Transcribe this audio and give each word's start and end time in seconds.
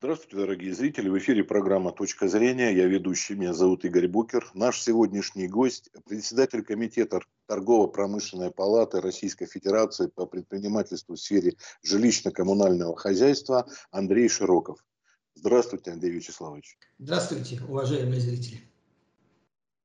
Здравствуйте, 0.00 0.36
дорогие 0.36 0.72
зрители. 0.74 1.08
В 1.08 1.18
эфире 1.18 1.42
программа 1.42 1.90
«Точка 1.90 2.28
зрения». 2.28 2.70
Я 2.70 2.86
ведущий, 2.86 3.34
меня 3.34 3.52
зовут 3.52 3.84
Игорь 3.84 4.06
Букер. 4.06 4.48
Наш 4.54 4.80
сегодняшний 4.80 5.48
гость– 5.48 5.90
председатель 6.08 6.62
комитета 6.62 7.20
Торгово-промышленной 7.46 8.52
палаты 8.52 9.00
Российской 9.00 9.46
Федерации 9.46 10.06
по 10.06 10.24
предпринимательству 10.24 11.16
в 11.16 11.18
сфере 11.18 11.54
жилищно-коммунального 11.84 12.94
хозяйства 12.94 13.68
Андрей 13.90 14.28
Широков. 14.28 14.84
Здравствуйте, 15.34 15.90
Андрей 15.90 16.12
Вячеславович. 16.12 16.78
Здравствуйте, 17.00 17.60
уважаемые 17.68 18.20
зрители. 18.20 18.60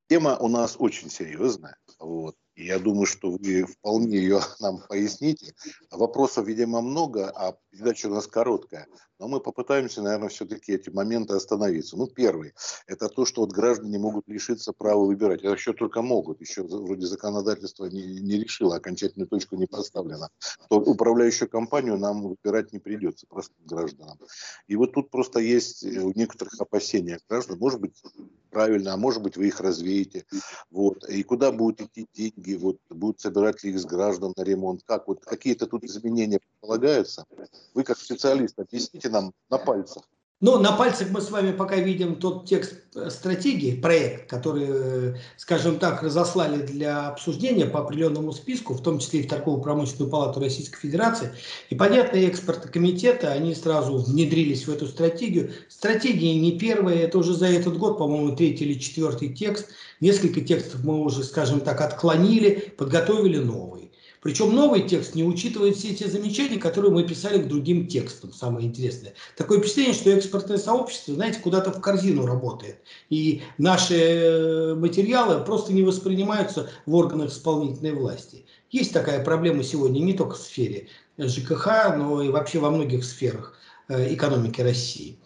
Тема 0.09 0.37
у 0.37 0.47
нас 0.47 0.75
очень 0.77 1.09
серьезная. 1.09 1.77
Вот. 1.97 2.35
И 2.55 2.65
я 2.65 2.77
думаю, 2.77 3.07
что 3.07 3.31
вы 3.31 3.63
вполне 3.63 4.17
ее 4.17 4.41
нам 4.59 4.79
поясните. 4.87 5.55
Вопросов, 5.89 6.45
видимо, 6.45 6.81
много, 6.81 7.31
а 7.31 7.57
передача 7.71 8.07
у 8.07 8.13
нас 8.13 8.27
короткая. 8.27 8.87
Но 9.23 9.29
мы 9.29 9.39
попытаемся, 9.39 10.01
наверное, 10.01 10.27
все-таки 10.27 10.73
эти 10.73 10.89
моменты 10.89 11.33
остановиться. 11.33 11.95
Ну, 11.95 12.07
первый, 12.07 12.51
это 12.87 13.07
то, 13.07 13.23
что 13.23 13.39
вот 13.39 13.53
граждане 13.53 13.97
могут 13.97 14.27
лишиться 14.27 14.73
права 14.73 15.05
выбирать. 15.05 15.43
Это 15.43 15.53
еще 15.53 15.71
только 15.71 16.01
могут. 16.01 16.41
Еще 16.41 16.63
вроде 16.63 17.07
законодательство 17.07 17.85
не, 17.85 18.19
не 18.19 18.37
решило, 18.37 18.75
окончательную 18.75 19.29
точку 19.29 19.55
не 19.55 19.65
поставлено. 19.65 20.29
То 20.67 20.75
управляющую 20.75 21.49
компанию 21.49 21.97
нам 21.97 22.21
выбирать 22.21 22.73
не 22.73 22.79
придется, 22.79 23.25
простым 23.25 23.65
гражданам. 23.65 24.19
И 24.67 24.75
вот 24.75 24.91
тут 24.91 25.09
просто 25.09 25.39
есть 25.39 25.85
у 25.85 26.11
некоторых 26.11 26.59
опасения 26.59 27.17
граждан. 27.29 27.59
Может 27.59 27.79
быть, 27.79 28.03
правильно, 28.49 28.91
а 28.93 28.97
может 28.97 29.23
быть, 29.23 29.37
вы 29.37 29.47
их 29.47 29.61
развеете. 29.61 30.25
Вот. 30.69 31.07
И 31.07 31.23
куда 31.23 31.53
будут 31.53 31.79
идти 31.79 32.09
деньги? 32.13 32.55
Вот, 32.55 32.77
будут 32.89 33.21
собирать 33.21 33.63
ли 33.63 33.69
их 33.69 33.79
с 33.79 33.85
граждан 33.85 34.33
на 34.35 34.43
ремонт? 34.43 34.81
Как? 34.83 35.07
Вот 35.07 35.23
какие-то 35.23 35.65
тут 35.65 35.85
изменения 35.85 36.41
предполагаются? 36.63 37.25
Вы 37.73 37.83
как 37.83 37.97
специалист 37.97 38.57
объясните 38.57 39.09
нам 39.09 39.33
на 39.49 39.57
пальцах. 39.57 40.03
Ну, 40.41 40.59
на 40.59 40.73
пальцах 40.73 41.09
мы 41.09 41.21
с 41.21 41.31
вами 41.31 41.53
пока 41.53 41.77
видим 41.77 42.17
тот 42.17 42.45
текст 42.45 42.73
э, 42.95 43.09
стратегии, 43.09 43.79
проект, 43.79 44.29
который, 44.29 44.65
э, 44.67 45.15
скажем 45.37 45.79
так, 45.79 46.03
разослали 46.03 46.61
для 46.65 47.07
обсуждения 47.07 47.65
по 47.65 47.79
определенному 47.79 48.33
списку, 48.33 48.73
в 48.73 48.83
том 48.83 48.99
числе 48.99 49.21
и 49.21 49.23
в 49.23 49.29
Торгово-промышленную 49.29 50.11
палату 50.11 50.41
Российской 50.41 50.79
Федерации. 50.81 51.31
И, 51.69 51.75
понятно, 51.75 52.17
экспорты 52.17 52.67
комитета, 52.67 53.31
они 53.31 53.55
сразу 53.55 53.99
внедрились 53.99 54.67
в 54.67 54.71
эту 54.71 54.87
стратегию. 54.87 55.53
Стратегия 55.69 56.37
не 56.37 56.59
первая, 56.59 56.97
это 56.97 57.19
уже 57.19 57.35
за 57.35 57.45
этот 57.45 57.77
год, 57.77 57.97
по-моему, 57.97 58.35
третий 58.35 58.65
или 58.65 58.77
четвертый 58.77 59.33
текст. 59.33 59.69
Несколько 60.01 60.41
текстов 60.41 60.83
мы 60.83 60.99
уже, 60.99 61.23
скажем 61.23 61.61
так, 61.61 61.79
отклонили, 61.79 62.73
подготовили 62.77 63.37
новые. 63.37 63.82
Причем 64.23 64.55
новый 64.55 64.87
текст 64.87 65.15
не 65.15 65.23
учитывает 65.23 65.75
все 65.75 65.93
те 65.93 66.07
замечания, 66.07 66.57
которые 66.57 66.91
мы 66.91 67.03
писали 67.03 67.43
к 67.43 67.47
другим 67.47 67.87
текстам, 67.87 68.31
самое 68.31 68.65
интересное. 68.65 69.13
Такое 69.35 69.59
впечатление, 69.59 69.93
что 69.93 70.09
экспортное 70.11 70.57
сообщество, 70.57 71.13
знаете, 71.13 71.39
куда-то 71.39 71.71
в 71.71 71.81
корзину 71.81 72.25
работает. 72.25 72.77
И 73.09 73.43
наши 73.57 73.95
э, 73.95 74.75
материалы 74.75 75.43
просто 75.43 75.73
не 75.73 75.83
воспринимаются 75.83 76.69
в 76.85 76.95
органах 76.95 77.31
исполнительной 77.31 77.91
власти. 77.91 78.45
Есть 78.71 78.93
такая 78.93 79.23
проблема 79.23 79.61
сегодня 79.61 79.99
не 79.99 80.13
только 80.13 80.35
в 80.35 80.39
сфере 80.39 80.87
ЖКХ, 81.17 81.95
но 81.97 82.21
и 82.23 82.29
вообще 82.29 82.59
во 82.59 82.71
многих 82.71 83.03
сферах 83.03 83.53
э, 83.89 84.13
экономики 84.13 84.61
России. 84.61 85.19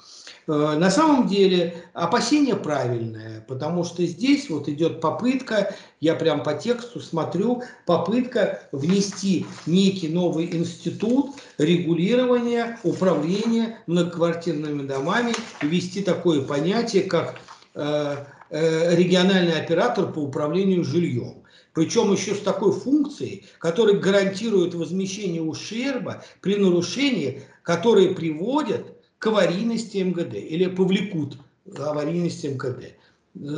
Э, 0.47 0.77
на 0.77 0.89
самом 0.89 1.27
деле 1.27 1.83
опасение 1.93 2.55
правильное, 2.55 3.43
потому 3.47 3.83
что 3.83 4.05
здесь 4.05 4.49
вот 4.49 4.69
идет 4.69 5.01
попытка, 5.01 5.75
я 5.99 6.15
прям 6.15 6.41
по 6.41 6.53
тексту 6.53 7.01
смотрю, 7.01 7.63
попытка 7.85 8.63
внести 8.71 9.45
некий 9.65 10.07
новый 10.07 10.55
институт 10.55 11.35
регулирования, 11.57 12.79
управления 12.83 13.79
многоквартирными 13.87 14.87
домами, 14.87 15.33
ввести 15.61 16.01
такое 16.01 16.41
понятие, 16.41 17.03
как 17.03 17.35
э, 17.75 18.15
э, 18.49 18.95
региональный 18.95 19.59
оператор 19.59 20.13
по 20.13 20.19
управлению 20.19 20.85
жильем. 20.85 21.43
Причем 21.73 22.11
еще 22.13 22.33
с 22.33 22.39
такой 22.39 22.71
функцией, 22.71 23.45
которая 23.59 23.97
гарантирует 23.97 24.73
возмещение 24.73 25.41
ущерба 25.41 26.23
при 26.41 26.55
нарушении, 26.55 27.43
которые 27.63 28.15
приводят 28.15 28.96
к 29.19 29.27
аварийности 29.27 29.97
МГД 29.97 30.35
или 30.35 30.67
повлекут 30.67 31.37
аварийности 31.77 32.47
МГД. 32.47 32.95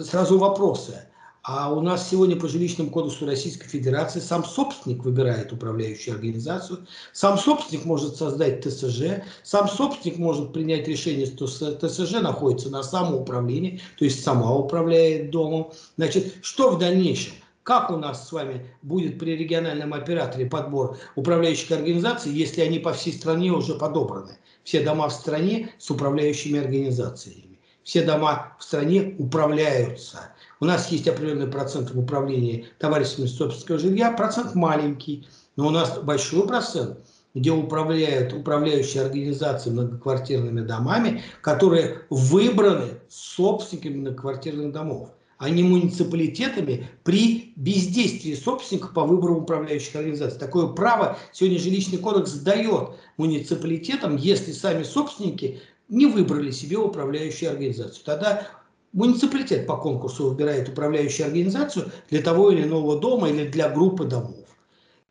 Сразу 0.06 0.38
вопросы. 0.38 1.06
А 1.42 1.74
у 1.74 1.81
нас 1.81 2.09
сегодня 2.09 2.36
по 2.36 2.50
жилищному 2.50 2.90
кодексу 2.92 3.25
Российской 3.25 3.68
Федерации 3.68 4.19
сам 4.19 4.44
собственник 4.44 5.06
выбирает 5.06 5.53
управляющую 5.53 6.16
организацию, 6.16 6.86
сам 7.14 7.38
собственник 7.38 7.86
может 7.86 8.18
создать 8.18 8.62
ТСЖ, 8.64 9.24
сам 9.44 9.69
собственник 9.69 10.18
может 10.18 10.52
принять 10.52 10.88
решение, 10.88 11.25
что 11.25 11.48
ТСЖ 11.48 12.22
находится 12.22 12.69
на 12.69 12.84
самоуправлении, 12.84 13.81
то 13.98 14.06
есть 14.06 14.22
сама 14.22 14.53
управляет 14.53 15.31
домом. 15.31 15.72
Значит, 15.96 16.36
что 16.42 16.72
в 16.72 16.78
дальнейшем? 16.78 17.34
Как 17.64 17.92
у 17.92 17.97
нас 17.97 18.28
с 18.28 18.31
вами 18.31 18.68
будет 18.81 19.20
при 19.20 19.38
региональном 19.38 19.94
операторе 19.94 20.46
подбор 20.46 20.97
управляющих 21.16 21.72
организаций, 21.72 22.31
если 22.31 22.62
они 22.62 22.80
по 22.80 22.94
всей 22.94 23.14
стране 23.14 23.52
уже 23.52 23.75
подобраны? 23.75 24.38
все 24.70 24.81
дома 24.81 25.09
в 25.09 25.14
стране 25.14 25.72
с 25.80 25.90
управляющими 25.90 26.59
организациями. 26.59 27.59
Все 27.84 28.03
дома 28.03 28.56
в 28.59 28.64
стране 28.64 29.16
управляются. 29.18 30.31
У 30.59 30.66
нас 30.66 30.92
есть 30.92 31.08
определенный 31.08 31.48
процент 31.48 31.90
в 31.90 32.00
управлении 32.00 32.68
товарищами 32.78 33.25
собственного 33.25 33.81
жилья, 33.81 34.12
процент 34.12 34.53
маленький, 34.53 35.28
но 35.56 35.68
у 35.68 35.69
нас 35.72 35.98
большой 35.98 36.46
процент, 36.46 37.00
где 37.34 37.50
управляют 37.50 38.31
управляющие 38.31 39.02
организации 39.02 39.72
многоквартирными 39.72 40.62
домами, 40.62 41.24
которые 41.42 42.02
выбраны 42.12 43.00
собственниками 43.09 43.96
многоквартирных 43.96 44.72
домов 44.72 45.09
а 45.39 45.50
не 45.50 45.63
муниципалитетами 45.63 46.89
при 47.03 47.53
бездействии 47.55 48.35
собственника 48.35 48.89
по 48.89 49.05
выбору 49.05 49.38
управляющих 49.38 49.95
организаций. 49.95 50.38
Такое 50.38 50.67
право 50.67 51.17
сегодня 51.31 51.57
жилищный 51.57 51.97
кодекс 51.97 52.33
дает 52.33 52.89
муниципалитетам, 53.16 54.17
если 54.17 54.51
сами 54.51 54.83
собственники 54.83 55.61
не 55.88 56.07
выбрали 56.07 56.51
себе 56.51 56.77
управляющую 56.77 57.50
организацию. 57.50 58.03
Тогда 58.05 58.50
муниципалитет 58.91 59.66
по 59.66 59.77
конкурсу 59.77 60.29
выбирает 60.29 60.67
управляющую 60.67 61.25
организацию 61.25 61.89
для 62.09 62.21
того 62.21 62.51
или 62.51 62.63
иного 62.63 63.00
дома 63.00 63.29
или 63.29 63.47
для 63.47 63.69
группы 63.69 64.03
домов. 64.03 64.45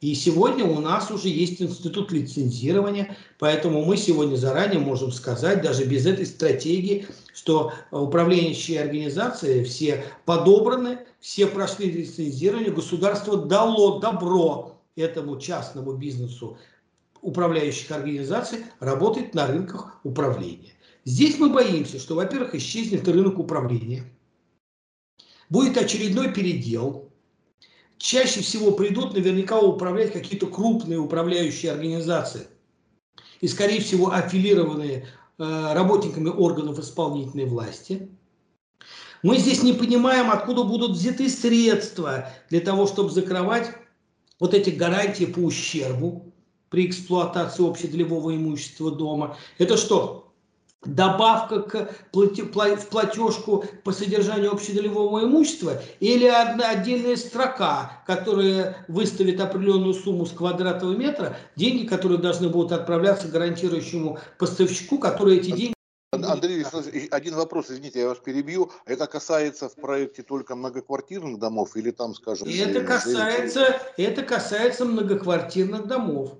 И 0.02 0.14
сегодня 0.14 0.64
у 0.64 0.78
нас 0.80 1.10
уже 1.10 1.28
есть 1.28 1.60
институт 1.62 2.12
лицензирования, 2.12 3.16
поэтому 3.38 3.82
мы 3.84 3.96
сегодня 3.96 4.36
заранее 4.36 4.78
можем 4.78 5.10
сказать, 5.10 5.62
даже 5.62 5.84
без 5.86 6.06
этой 6.06 6.26
стратегии, 6.26 7.06
что 7.38 7.72
управляющие 7.92 8.80
организации 8.80 9.62
все 9.62 10.04
подобраны, 10.24 10.98
все 11.20 11.46
прошли 11.46 11.88
лицензирование, 11.88 12.72
государство 12.72 13.36
дало 13.36 14.00
добро 14.00 14.80
этому 14.96 15.38
частному 15.38 15.92
бизнесу 15.92 16.58
управляющих 17.22 17.92
организаций 17.92 18.64
работать 18.80 19.34
на 19.34 19.46
рынках 19.46 20.00
управления. 20.02 20.72
Здесь 21.04 21.38
мы 21.38 21.50
боимся, 21.50 22.00
что, 22.00 22.16
во-первых, 22.16 22.56
исчезнет 22.56 23.06
рынок 23.06 23.38
управления, 23.38 24.04
будет 25.48 25.76
очередной 25.76 26.32
передел, 26.32 27.08
чаще 27.98 28.40
всего 28.40 28.72
придут 28.72 29.14
наверняка 29.14 29.60
управлять 29.60 30.12
какие-то 30.12 30.46
крупные 30.46 30.98
управляющие 30.98 31.70
организации 31.70 32.48
и, 33.40 33.46
скорее 33.46 33.80
всего, 33.80 34.12
аффилированные 34.12 34.96
э, 34.96 35.06
работниками 35.38 36.28
органов 36.28 36.78
исполнительной 36.78 37.46
власти. 37.46 38.10
Мы 39.22 39.38
здесь 39.38 39.62
не 39.62 39.72
понимаем, 39.72 40.30
откуда 40.30 40.64
будут 40.64 40.92
взяты 40.92 41.28
средства 41.28 42.28
для 42.50 42.60
того, 42.60 42.86
чтобы 42.86 43.10
закрывать 43.10 43.70
вот 44.38 44.54
эти 44.54 44.70
гарантии 44.70 45.24
по 45.24 45.40
ущербу 45.40 46.32
при 46.70 46.86
эксплуатации 46.86 47.68
общедолевого 47.68 48.36
имущества 48.36 48.90
дома. 48.90 49.36
Это 49.58 49.76
что? 49.76 50.27
Добавка 50.84 51.60
к 51.60 51.88
плате, 52.12 52.76
в 52.76 52.88
платежку 52.88 53.64
по 53.84 53.92
содержанию 53.92 54.52
общедолевого 54.52 55.24
имущества 55.24 55.80
или 56.00 56.26
одна 56.26 56.70
отдельная 56.70 57.16
строка, 57.16 58.02
которая 58.06 58.84
выставит 58.88 59.40
определенную 59.40 59.94
сумму 59.94 60.26
с 60.26 60.30
квадратного 60.30 60.94
метра, 60.96 61.36
деньги, 61.56 61.86
которые 61.86 62.18
должны 62.18 62.48
будут 62.48 62.72
отправляться 62.72 63.28
гарантирующему 63.28 64.18
поставщику, 64.38 64.98
который 64.98 65.38
эти 65.38 65.50
деньги 65.50 65.74
Андрей 66.10 66.64
один 67.10 67.34
вопрос, 67.34 67.70
извините, 67.70 68.00
я 68.00 68.08
вас 68.08 68.18
перебью. 68.18 68.70
Это 68.86 69.06
касается 69.06 69.68
в 69.68 69.74
проекте 69.74 70.22
только 70.22 70.56
многоквартирных 70.56 71.38
домов 71.38 71.76
или 71.76 71.90
там, 71.90 72.14
скажем... 72.14 72.48
Это 72.48 72.80
касается, 72.80 73.78
это 73.98 74.22
касается 74.22 74.86
многоквартирных 74.86 75.86
домов. 75.86 76.38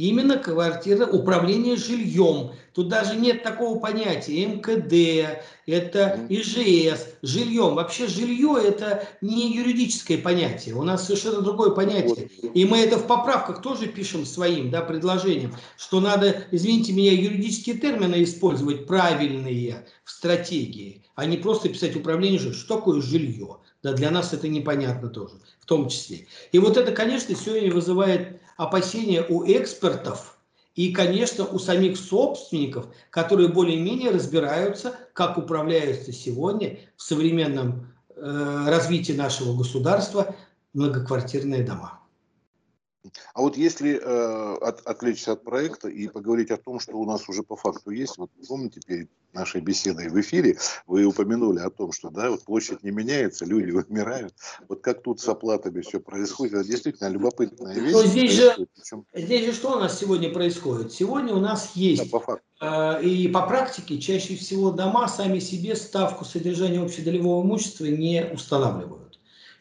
Именно 0.00 0.38
квартира, 0.38 1.04
управление 1.04 1.76
жильем. 1.76 2.52
Тут 2.72 2.88
даже 2.88 3.16
нет 3.16 3.42
такого 3.42 3.78
понятия 3.78 4.46
МКД, 4.46 5.44
это 5.66 6.20
ИЖС, 6.30 7.06
жильем. 7.20 7.74
Вообще 7.74 8.06
жилье 8.06 8.56
это 8.64 9.06
не 9.20 9.54
юридическое 9.54 10.16
понятие. 10.16 10.74
У 10.74 10.84
нас 10.84 11.04
совершенно 11.04 11.42
другое 11.42 11.72
понятие. 11.72 12.30
И 12.54 12.64
мы 12.64 12.78
это 12.78 12.96
в 12.96 13.06
поправках 13.06 13.60
тоже 13.60 13.88
пишем 13.88 14.24
своим 14.24 14.70
да, 14.70 14.80
предложением, 14.80 15.54
что 15.76 16.00
надо, 16.00 16.44
извините 16.50 16.94
меня, 16.94 17.12
юридические 17.12 17.76
термины 17.76 18.22
использовать 18.22 18.86
правильные 18.86 19.84
в 20.04 20.10
стратегии, 20.10 21.04
а 21.14 21.26
не 21.26 21.36
просто 21.36 21.68
писать 21.68 21.94
управление 21.94 22.38
жильем. 22.38 22.56
Что 22.56 22.76
такое 22.76 23.02
жилье? 23.02 23.58
Да, 23.82 23.92
для 23.92 24.10
нас 24.10 24.32
это 24.32 24.48
непонятно 24.48 25.10
тоже, 25.10 25.34
в 25.58 25.66
том 25.66 25.90
числе. 25.90 26.26
И 26.52 26.58
вот 26.58 26.78
это, 26.78 26.92
конечно, 26.92 27.34
сегодня 27.34 27.70
вызывает 27.70 28.39
опасения 28.60 29.24
у 29.26 29.42
экспертов 29.46 30.36
и, 30.74 30.92
конечно, 30.92 31.46
у 31.46 31.58
самих 31.58 31.96
собственников, 31.96 32.88
которые 33.08 33.48
более-менее 33.48 34.10
разбираются, 34.10 34.94
как 35.14 35.38
управляются 35.38 36.12
сегодня 36.12 36.78
в 36.94 37.02
современном 37.02 37.90
э, 38.14 38.64
развитии 38.68 39.12
нашего 39.12 39.56
государства 39.56 40.34
многоквартирные 40.74 41.64
дома. 41.64 41.99
А 43.34 43.40
вот 43.40 43.56
если 43.56 43.94
э, 43.94 44.54
от, 44.60 44.86
отвлечься 44.86 45.32
от 45.32 45.44
проекта 45.44 45.88
и 45.88 46.08
поговорить 46.08 46.50
о 46.50 46.56
том, 46.56 46.80
что 46.80 46.96
у 46.96 47.06
нас 47.06 47.28
уже 47.28 47.42
по 47.42 47.56
факту 47.56 47.90
есть, 47.90 48.18
вот 48.18 48.30
помните, 48.46 48.80
перед 48.86 49.08
нашей 49.32 49.60
беседой 49.60 50.08
в 50.08 50.20
эфире 50.20 50.58
вы 50.86 51.04
упомянули 51.04 51.60
о 51.60 51.70
том, 51.70 51.92
что 51.92 52.10
да, 52.10 52.30
вот 52.30 52.44
площадь 52.44 52.82
не 52.82 52.90
меняется, 52.90 53.44
люди 53.44 53.70
умирают. 53.88 54.34
Вот 54.68 54.80
как 54.82 55.02
тут 55.02 55.20
с 55.20 55.28
оплатами 55.28 55.80
все 55.80 56.00
происходит, 56.00 56.54
это 56.54 56.64
действительно 56.64 57.08
любопытная 57.08 57.74
вещь. 57.74 57.92
Но 57.92 58.04
здесь 58.04 58.32
же, 58.32 58.68
Причем... 58.74 59.06
здесь 59.14 59.46
же 59.46 59.52
что 59.52 59.76
у 59.76 59.80
нас 59.80 59.98
сегодня 59.98 60.30
происходит? 60.30 60.92
Сегодня 60.92 61.34
у 61.34 61.40
нас 61.40 61.72
есть, 61.74 62.04
да, 62.04 62.18
по 62.18 62.20
факту. 62.20 62.44
Э, 62.60 63.02
и 63.02 63.28
по 63.28 63.46
практике 63.46 63.98
чаще 63.98 64.36
всего 64.36 64.70
дома 64.70 65.08
сами 65.08 65.38
себе 65.38 65.74
ставку 65.74 66.24
содержания 66.24 66.80
общедолевого 66.80 67.42
имущества 67.42 67.86
не 67.86 68.24
устанавливают. 68.32 68.99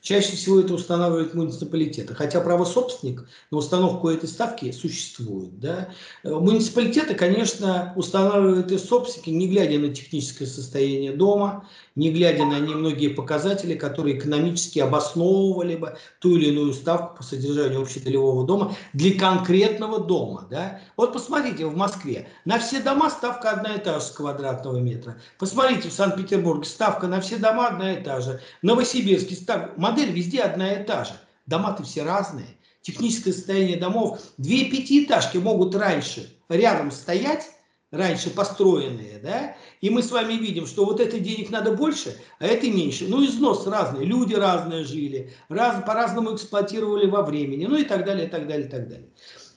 Чаще 0.01 0.35
всего 0.35 0.61
это 0.61 0.73
устанавливают 0.73 1.33
муниципалитеты, 1.33 2.15
хотя 2.15 2.39
право 2.39 2.63
собственник 2.63 3.25
на 3.51 3.57
установку 3.57 4.07
этой 4.07 4.29
ставки 4.29 4.71
существует. 4.71 5.59
Да? 5.59 5.89
Э, 6.23 6.33
муниципалитеты, 6.33 7.15
конечно, 7.15 7.93
устанавливают 7.95 8.71
и 8.71 8.77
собственники, 8.77 9.29
не 9.29 9.47
глядя 9.47 9.77
на 9.77 9.89
техническое 9.89 10.45
состояние 10.45 11.11
дома, 11.11 11.67
не 11.95 12.11
глядя 12.11 12.45
на 12.45 12.59
немногие 12.59 13.09
показатели, 13.09 13.75
которые 13.75 14.17
экономически 14.17 14.79
обосновывали 14.79 15.75
бы 15.75 15.97
ту 16.19 16.37
или 16.37 16.49
иную 16.49 16.73
ставку 16.73 17.17
по 17.17 17.23
содержанию 17.23 17.81
общедолевого 17.81 18.45
дома 18.45 18.75
для 18.93 19.19
конкретного 19.19 19.99
дома. 19.99 20.47
Да? 20.49 20.79
Вот 20.95 21.11
посмотрите, 21.11 21.65
в 21.65 21.75
Москве 21.75 22.29
на 22.45 22.57
все 22.59 22.79
дома 22.79 23.09
ставка 23.09 23.51
одна 23.51 23.75
и 23.75 23.79
та 23.79 23.99
же 23.99 24.05
с 24.05 24.11
квадратного 24.11 24.77
метра. 24.77 25.17
Посмотрите, 25.37 25.89
в 25.89 25.93
Санкт-Петербурге 25.93 26.65
ставка 26.65 27.07
на 27.07 27.19
все 27.19 27.37
дома 27.37 27.67
одна 27.67 27.93
и 27.93 28.03
та 28.03 28.21
же. 28.21 28.39
В 28.61 28.85
ставка 28.85 29.73
модель 29.89 30.11
везде 30.11 30.41
одна 30.41 30.73
и 30.73 30.83
та 30.83 31.03
же. 31.05 31.13
Дома-то 31.45 31.83
все 31.83 32.03
разные. 32.03 32.47
Техническое 32.81 33.33
состояние 33.33 33.77
домов. 33.77 34.19
Две 34.37 34.65
пятиэтажки 34.65 35.37
могут 35.37 35.75
раньше 35.75 36.29
рядом 36.47 36.91
стоять, 36.91 37.49
раньше 37.91 38.29
построенные, 38.29 39.19
да, 39.21 39.55
и 39.81 39.89
мы 39.89 40.03
с 40.03 40.11
вами 40.11 40.33
видим, 40.33 40.67
что 40.67 40.85
вот 40.85 40.99
это 40.99 41.19
денег 41.19 41.49
надо 41.49 41.71
больше, 41.71 42.15
а 42.39 42.45
это 42.45 42.67
меньше. 42.69 43.07
Ну, 43.07 43.25
износ 43.25 43.65
разный, 43.65 44.05
люди 44.05 44.35
разные 44.35 44.83
жили, 44.83 45.33
раз, 45.49 45.83
по-разному 45.85 46.35
эксплуатировали 46.35 47.07
во 47.07 47.23
времени, 47.23 47.65
ну 47.65 47.77
и 47.77 47.83
так 47.83 48.05
далее, 48.05 48.27
и 48.27 48.29
так 48.29 48.47
далее, 48.47 48.67
и 48.67 48.69
так 48.69 48.87
далее. 48.87 49.09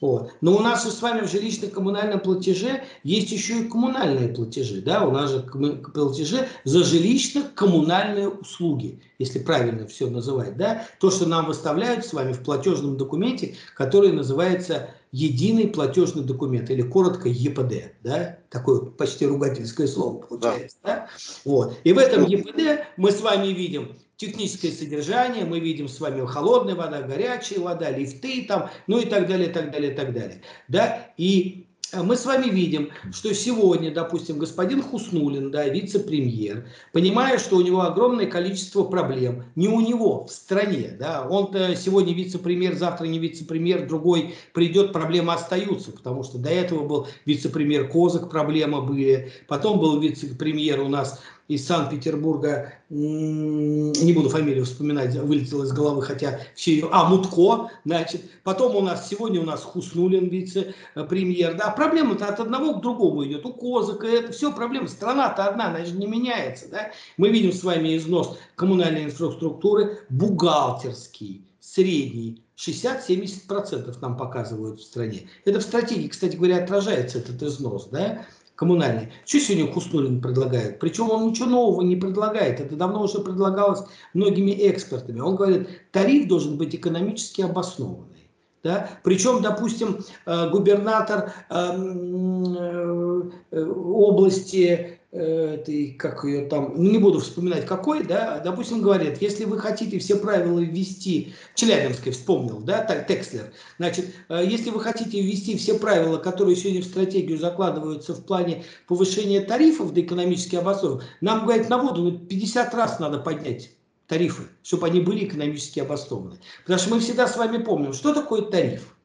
Вот. 0.02 0.32
Но 0.40 0.56
у 0.56 0.58
нас 0.58 0.82
же 0.84 0.90
с 0.90 1.00
вами 1.00 1.20
в 1.24 1.32
жилищно-коммунальном 1.32 2.18
платеже 2.18 2.82
есть 3.04 3.30
еще 3.30 3.60
и 3.60 3.68
коммунальные 3.68 4.34
платежи. 4.34 4.82
Да? 4.82 5.06
У 5.06 5.12
нас 5.12 5.30
же 5.30 5.42
платежи 5.42 6.48
за 6.64 6.80
жилищно-коммунальные 6.80 8.26
услуги, 8.26 9.00
если 9.20 9.38
правильно 9.38 9.86
все 9.86 10.10
называть. 10.10 10.56
Да? 10.56 10.84
То, 10.98 11.12
что 11.12 11.26
нам 11.26 11.46
выставляют 11.46 12.04
с 12.04 12.12
вами 12.12 12.32
в 12.32 12.42
платежном 12.42 12.96
документе, 12.96 13.54
который 13.76 14.10
называется 14.10 14.90
единый 15.12 15.68
платежный 15.68 16.24
документ, 16.24 16.70
или 16.70 16.82
коротко 16.82 17.28
ЕПД. 17.28 17.94
Да? 18.02 18.38
Такое 18.50 18.80
почти 18.80 19.26
ругательское 19.26 19.86
слово 19.86 20.22
получается. 20.22 20.76
Да. 20.82 20.96
Да? 20.96 21.08
Вот. 21.44 21.78
И 21.84 21.92
в 21.92 21.98
этом 21.98 22.24
ЕПД 22.26 22.86
мы 22.96 23.12
с 23.12 23.20
вами 23.20 23.48
видим 23.48 23.96
техническое 24.16 24.70
содержание, 24.70 25.44
мы 25.44 25.60
видим 25.60 25.88
с 25.88 26.00
вами 26.00 26.24
холодная 26.26 26.74
вода, 26.74 27.02
горячая 27.02 27.60
вода, 27.60 27.90
лифты 27.90 28.44
там, 28.46 28.70
ну 28.86 28.98
и 28.98 29.04
так 29.04 29.28
далее, 29.28 29.48
так 29.48 29.70
далее, 29.70 29.92
так 29.94 30.12
далее. 30.14 30.42
Да? 30.68 31.12
И 31.16 31.61
мы 31.92 32.16
с 32.16 32.24
вами 32.24 32.48
видим, 32.48 32.90
что 33.12 33.34
сегодня, 33.34 33.92
допустим, 33.92 34.38
господин 34.38 34.82
Хуснулин, 34.82 35.50
да, 35.50 35.68
вице-премьер, 35.68 36.66
понимая, 36.92 37.38
что 37.38 37.56
у 37.56 37.60
него 37.60 37.82
огромное 37.82 38.26
количество 38.26 38.84
проблем, 38.84 39.44
не 39.56 39.68
у 39.68 39.80
него, 39.80 40.24
в 40.24 40.30
стране, 40.30 40.96
да, 40.98 41.26
он 41.28 41.52
сегодня 41.76 42.14
вице-премьер, 42.14 42.74
завтра 42.76 43.06
не 43.06 43.18
вице-премьер, 43.18 43.86
другой 43.86 44.34
придет, 44.54 44.92
проблемы 44.92 45.34
остаются, 45.34 45.92
потому 45.92 46.22
что 46.22 46.38
до 46.38 46.48
этого 46.48 46.86
был 46.86 47.08
вице-премьер 47.26 47.88
Козак, 47.88 48.30
проблемы 48.30 48.80
были, 48.80 49.32
потом 49.46 49.78
был 49.78 50.00
вице-премьер 50.00 50.80
у 50.80 50.88
нас 50.88 51.20
из 51.48 51.66
Санкт-Петербурга, 51.66 52.74
не 52.88 54.12
буду 54.12 54.28
фамилию 54.28 54.64
вспоминать, 54.64 55.14
вылетела 55.16 55.64
из 55.64 55.72
головы, 55.72 56.02
хотя 56.02 56.40
все 56.54 56.74
ее, 56.74 56.88
а, 56.92 57.08
Мутко, 57.08 57.70
значит, 57.84 58.22
потом 58.42 58.76
у 58.76 58.80
нас, 58.80 59.08
сегодня 59.08 59.40
у 59.40 59.44
нас 59.44 59.62
Хуснулин, 59.62 60.28
вице-премьер, 60.28 61.56
да, 61.56 61.70
проблема-то 61.70 62.26
от 62.26 62.40
одного 62.40 62.74
к 62.74 62.80
другому 62.80 63.24
идет, 63.24 63.44
у 63.44 63.52
Козыка, 63.52 64.06
это 64.06 64.32
все 64.32 64.52
проблема, 64.52 64.88
страна-то 64.88 65.46
одна, 65.46 65.68
она 65.68 65.84
же 65.84 65.94
не 65.94 66.06
меняется, 66.06 66.68
да, 66.70 66.90
мы 67.16 67.30
видим 67.30 67.52
с 67.52 67.64
вами 67.64 67.96
износ 67.96 68.38
коммунальной 68.54 69.04
инфраструктуры, 69.04 69.98
бухгалтерский, 70.08 71.44
средний, 71.60 72.42
60-70% 72.56 73.96
нам 74.00 74.16
показывают 74.16 74.80
в 74.80 74.84
стране. 74.84 75.28
Это 75.44 75.58
в 75.58 75.62
стратегии, 75.62 76.08
кстати 76.08 76.36
говоря, 76.36 76.62
отражается 76.62 77.18
этот 77.18 77.42
износ, 77.42 77.88
да, 77.90 78.24
коммунальные. 78.62 79.10
Что 79.26 79.40
сегодня 79.40 79.72
Хуснулин 79.72 80.20
предлагает? 80.20 80.78
Причем 80.78 81.10
он 81.10 81.26
ничего 81.26 81.46
нового 81.46 81.82
не 81.82 81.96
предлагает. 81.96 82.60
Это 82.60 82.76
давно 82.76 83.02
уже 83.02 83.18
предлагалось 83.18 83.82
многими 84.14 84.52
экспертами. 84.52 85.18
Он 85.18 85.34
говорит, 85.34 85.68
тариф 85.90 86.28
должен 86.28 86.56
быть 86.56 86.72
экономически 86.72 87.42
обоснованный. 87.42 88.30
Да? 88.62 88.88
Причем, 89.02 89.42
допустим, 89.42 89.98
э, 90.26 90.50
губернатор 90.50 91.32
эм, 91.50 93.32
э, 93.50 93.64
области 93.64 95.00
этой, 95.12 95.90
как 95.92 96.24
ее 96.24 96.46
там, 96.46 96.72
ну 96.74 96.90
не 96.90 96.96
буду 96.96 97.20
вспоминать 97.20 97.66
какой, 97.66 98.02
да, 98.02 98.40
допустим, 98.40 98.80
говорят, 98.80 99.20
если 99.20 99.44
вы 99.44 99.58
хотите 99.58 99.98
все 99.98 100.16
правила 100.16 100.58
ввести, 100.58 101.34
Челябинской 101.54 102.12
вспомнил, 102.12 102.60
да, 102.60 102.82
так, 102.82 103.06
Текслер, 103.06 103.52
значит, 103.78 104.06
э, 104.30 104.42
если 104.44 104.70
вы 104.70 104.80
хотите 104.80 105.20
ввести 105.20 105.58
все 105.58 105.78
правила, 105.78 106.16
которые 106.16 106.56
сегодня 106.56 106.80
в 106.80 106.86
стратегию 106.86 107.38
закладываются 107.38 108.14
в 108.14 108.24
плане 108.24 108.64
повышения 108.88 109.42
тарифов 109.42 109.92
до 109.92 110.00
экономически 110.00 110.56
обоснованных, 110.56 111.04
нам, 111.20 111.44
говорят, 111.44 111.68
на 111.68 111.76
воду 111.76 112.02
ну, 112.02 112.18
50 112.18 112.74
раз 112.74 112.98
надо 112.98 113.18
поднять 113.18 113.70
тарифы, 114.06 114.44
чтобы 114.62 114.86
они 114.86 115.00
были 115.00 115.26
экономически 115.26 115.80
обоснованы. 115.80 116.38
Потому 116.62 116.80
что 116.80 116.90
мы 116.94 117.00
всегда 117.00 117.28
с 117.28 117.36
вами 117.36 117.58
помним, 117.58 117.92
что 117.92 118.14
такое 118.14 118.42
тариф. 118.42 118.96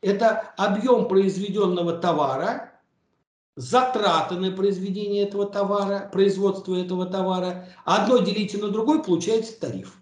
Это 0.00 0.52
объем 0.56 1.08
произведенного 1.08 1.94
товара, 1.94 2.69
затраты 3.60 4.36
на 4.36 4.50
произведение 4.50 5.24
этого 5.24 5.46
товара, 5.46 6.08
производство 6.12 6.74
этого 6.74 7.06
товара. 7.06 7.68
Одно 7.84 8.18
делите 8.18 8.58
на 8.58 8.68
другой, 8.68 9.02
получается 9.02 9.58
тариф. 9.60 9.96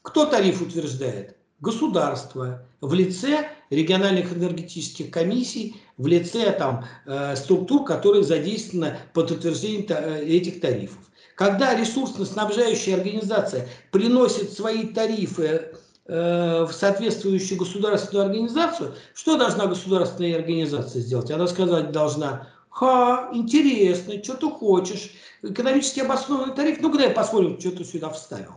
Кто 0.00 0.24
тариф 0.24 0.62
утверждает? 0.62 1.36
Государство 1.60 2.66
в 2.80 2.92
лице 2.94 3.48
региональных 3.70 4.32
энергетических 4.32 5.10
комиссий, 5.10 5.76
в 5.96 6.06
лице 6.06 6.50
там, 6.52 6.86
э, 7.06 7.36
структур, 7.36 7.84
которые 7.84 8.24
задействованы 8.24 8.98
под 9.12 9.30
утверждением 9.30 9.86
э, 9.88 10.24
этих 10.24 10.60
тарифов. 10.60 10.98
Когда 11.36 11.74
ресурсно-снабжающая 11.74 12.96
организация 12.96 13.68
приносит 13.90 14.52
свои 14.52 14.88
тарифы 14.88 15.72
э, 16.06 16.64
в 16.64 16.72
соответствующую 16.72 17.58
государственную 17.58 18.26
организацию, 18.26 18.94
что 19.14 19.36
должна 19.36 19.66
государственная 19.66 20.36
организация 20.36 21.00
сделать? 21.00 21.30
Она 21.30 21.46
сказать 21.46 21.92
должна, 21.92 22.48
Ха, 22.72 23.28
интересно, 23.34 24.22
что 24.24 24.34
ты 24.34 24.50
хочешь. 24.50 25.12
Экономически 25.42 26.00
обоснованный 26.00 26.54
тариф. 26.54 26.80
Ну, 26.80 26.90
когда 26.90 27.04
я 27.04 27.14
посмотрим, 27.14 27.60
что 27.60 27.70
ты 27.70 27.84
сюда 27.84 28.08
вставил. 28.10 28.54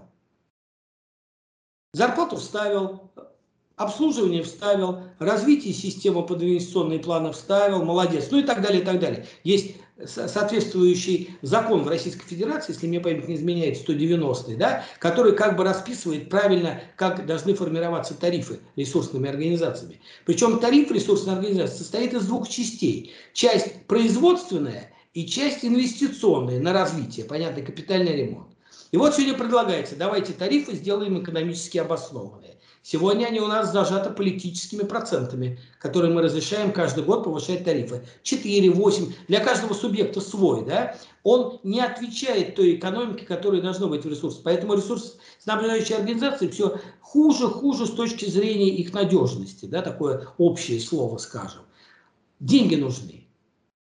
Зарплату 1.91 2.37
вставил, 2.37 3.11
обслуживание 3.77 4.43
вставил, 4.43 5.03
развитие 5.19 5.73
системы 5.73 6.25
под 6.25 6.41
инвестиционные 6.41 6.99
планы 6.99 7.31
вставил, 7.31 7.83
молодец, 7.83 8.27
ну 8.31 8.39
и 8.39 8.43
так 8.43 8.61
далее, 8.61 8.81
и 8.81 8.85
так 8.85 8.99
далее. 8.99 9.25
Есть 9.43 9.75
соответствующий 10.05 11.37
закон 11.41 11.83
в 11.83 11.87
Российской 11.87 12.27
Федерации, 12.27 12.73
если 12.73 12.87
мне 12.87 12.99
память 12.99 13.27
не 13.27 13.35
изменяет, 13.35 13.77
190 13.77 14.57
да, 14.57 14.83
который 14.99 15.35
как 15.35 15.55
бы 15.55 15.63
расписывает 15.63 16.29
правильно, 16.29 16.81
как 16.97 17.25
должны 17.25 17.53
формироваться 17.53 18.13
тарифы 18.13 18.59
ресурсными 18.75 19.29
организациями. 19.29 20.01
Причем 20.25 20.59
тариф 20.59 20.91
ресурсной 20.91 21.35
организации 21.35 21.77
состоит 21.77 22.13
из 22.13 22.25
двух 22.25 22.49
частей. 22.49 23.13
Часть 23.33 23.85
производственная 23.87 24.91
и 25.13 25.25
часть 25.25 25.63
инвестиционная 25.63 26.59
на 26.59 26.73
развитие, 26.73 27.25
понятно, 27.25 27.63
капитальный 27.63 28.15
ремонт. 28.15 28.49
И 28.91 28.97
вот 28.97 29.15
сегодня 29.15 29.37
предлагается, 29.37 29.95
давайте 29.95 30.33
тарифы 30.33 30.75
сделаем 30.75 31.21
экономически 31.21 31.77
обоснованные. 31.77 32.54
Сегодня 32.87 33.25
они 33.25 33.39
у 33.39 33.47
нас 33.47 33.71
зажаты 33.73 34.11
политическими 34.11 34.83
процентами, 34.83 35.57
которые 35.79 36.13
мы 36.13 36.21
разрешаем 36.21 36.71
каждый 36.71 37.03
год 37.03 37.23
повышать 37.23 37.63
тарифы. 37.63 38.03
4, 38.21 38.69
8, 38.69 39.13
для 39.27 39.43
каждого 39.43 39.73
субъекта 39.73 40.21
свой, 40.21 40.63
да? 40.63 40.95
Он 41.23 41.59
не 41.63 41.79
отвечает 41.79 42.53
той 42.53 42.75
экономике, 42.75 43.25
которая 43.25 43.63
должна 43.63 43.87
быть 43.87 44.05
в 44.05 44.07
ресурсе. 44.07 44.41
Поэтому 44.43 44.75
ресурсоснабжающие 44.75 45.97
организации 45.97 46.47
все 46.47 46.79
хуже, 47.01 47.47
хуже 47.47 47.87
с 47.87 47.91
точки 47.91 48.25
зрения 48.25 48.69
их 48.69 48.93
надежности, 48.93 49.65
да, 49.65 49.81
такое 49.81 50.27
общее 50.37 50.79
слово 50.79 51.17
скажем. 51.17 51.63
Деньги 52.39 52.75
нужны, 52.75 53.25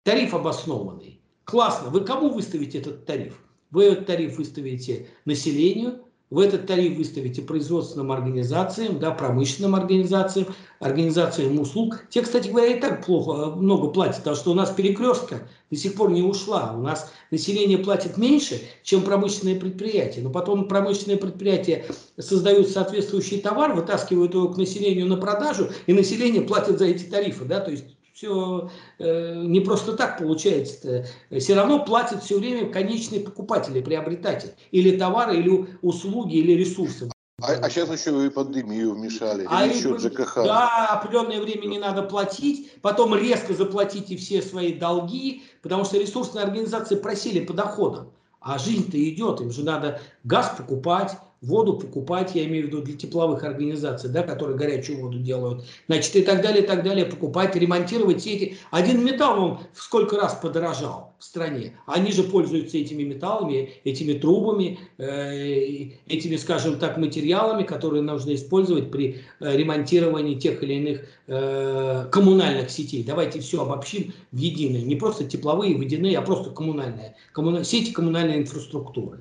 тариф 0.04 0.34
обоснованный. 0.34 1.22
Классно. 1.46 1.90
Вы 1.90 2.02
кому 2.02 2.32
выставите 2.32 2.80
этот 2.80 3.06
тариф? 3.06 3.40
Вы 3.72 3.86
этот 3.86 4.08
тариф 4.08 4.38
выставите 4.38 5.08
населению, 5.24 6.04
в 6.30 6.38
этот 6.38 6.68
тариф 6.68 6.98
выставите 6.98 7.42
производственным 7.42 8.12
организациям, 8.12 9.00
да, 9.00 9.12
промышленным 9.12 9.74
организациям, 9.74 10.48
организациям 10.80 11.60
услуг. 11.60 12.04
Те, 12.10 12.22
кстати 12.22 12.50
говоря, 12.50 12.76
и 12.76 12.80
так 12.80 13.04
плохо, 13.04 13.56
много 13.56 13.88
платят, 13.88 14.18
потому 14.18 14.36
что 14.36 14.52
у 14.52 14.54
нас 14.54 14.70
перекрестка 14.70 15.48
до 15.72 15.76
сих 15.76 15.96
пор 15.96 16.12
не 16.12 16.22
ушла. 16.22 16.74
У 16.78 16.82
нас 16.82 17.12
население 17.32 17.80
платит 17.80 18.18
меньше, 18.18 18.62
чем 18.84 19.02
промышленные 19.02 19.56
предприятия. 19.56 20.22
Но 20.22 20.30
потом 20.30 20.68
промышленные 20.68 21.18
предприятия 21.18 21.86
создают 22.18 22.70
соответствующий 22.70 23.42
товар, 23.42 23.74
вытаскивают 23.74 24.34
его 24.36 24.50
к 24.50 24.58
населению 24.58 25.08
на 25.08 25.18
продажу, 25.18 25.70
и 25.88 25.94
население 25.94 26.44
платит 26.44 26.78
за 26.78 26.86
эти 26.86 27.06
тарифы. 27.06 27.46
Да? 27.46 27.60
То 27.60 27.72
есть 27.72 27.86
все 28.14 28.70
э, 29.00 29.44
не 29.46 29.60
просто 29.60 29.94
так 29.94 30.18
получается. 30.18 31.06
-то. 31.30 31.40
Все 31.40 31.56
равно 31.56 31.84
платят 31.86 32.24
все 32.24 32.38
время 32.40 32.72
конечные 32.72 33.22
покупатели, 33.22 33.82
приобретатели. 33.82 34.54
Или 34.72 34.98
товары, 34.98 35.38
или 35.38 35.68
услуги, 35.82 36.36
или 36.38 36.54
ресурсы. 36.54 37.10
А, 37.42 37.54
а 37.54 37.70
сейчас 37.70 37.90
еще 37.90 38.26
и 38.26 38.30
пандемию 38.30 38.94
вмешали, 38.94 39.46
а 39.50 39.66
или 39.66 39.80
счет 39.80 40.02
ЖКХ. 40.02 40.36
Да, 40.44 40.88
определенное 40.88 41.42
время 41.42 41.68
не 41.68 41.80
надо 41.80 42.04
платить, 42.04 42.74
потом 42.82 43.16
резко 43.16 43.54
заплатите 43.54 44.18
все 44.18 44.42
свои 44.42 44.74
долги, 44.74 45.44
потому 45.62 45.86
что 45.86 45.98
ресурсные 45.98 46.44
организации 46.44 46.96
просили 46.96 47.46
по 47.46 47.54
доходам. 47.54 48.12
А 48.42 48.58
жизнь-то 48.58 48.98
идет, 49.10 49.42
им 49.42 49.52
же 49.52 49.64
надо 49.64 50.02
газ 50.24 50.54
покупать, 50.58 51.18
воду 51.42 51.74
покупать, 51.74 52.36
я 52.36 52.46
имею 52.46 52.66
в 52.66 52.68
виду 52.68 52.82
для 52.82 52.96
тепловых 52.96 53.44
организаций, 53.44 54.10
да, 54.10 54.24
которые 54.24 54.58
горячую 54.58 55.00
воду 55.00 55.20
делают, 55.20 55.66
значит, 55.88 56.16
и 56.16 56.22
так 56.22 56.42
далее, 56.42 56.64
и 56.64 56.68
так 56.68 56.84
далее, 56.84 57.06
покупать, 57.06 57.56
ремонтировать 57.56 58.22
сети. 58.22 58.58
Один 58.72 59.04
металл 59.04 59.44
он 59.44 59.60
сколько 59.74 60.18
раз 60.18 60.36
подорожал 60.42 61.14
в 61.20 61.24
стране. 61.24 61.74
Они 61.86 62.12
же 62.12 62.24
пользуются 62.24 62.78
этими 62.78 63.04
металлами, 63.04 63.74
этими 63.84 64.14
трубами, 64.14 64.80
э, 64.98 65.92
этими, 66.08 66.36
скажем 66.36 66.78
так, 66.80 66.98
материалами, 66.98 67.64
которые 67.64 68.02
нужно 68.02 68.36
использовать 68.36 68.92
при 68.92 69.22
э, 69.40 69.58
ремонтировании 69.58 70.36
тех 70.36 70.62
или 70.64 70.74
иных 70.74 71.02
э, 71.28 72.08
коммунальных 72.12 72.70
сетей. 72.70 73.04
Давайте 73.04 73.40
все 73.40 73.62
обобщим 73.62 74.14
в 74.32 74.38
единое. 74.38 74.82
Не 74.82 74.96
просто 74.96 75.26
тепловые, 75.26 75.78
водяные, 75.78 76.18
а 76.18 76.22
просто 76.22 76.52
коммунальные. 76.52 77.16
Коммуна... 77.34 77.64
Сети 77.64 77.92
коммунальной 77.92 78.38
инфраструктуры. 78.38 79.20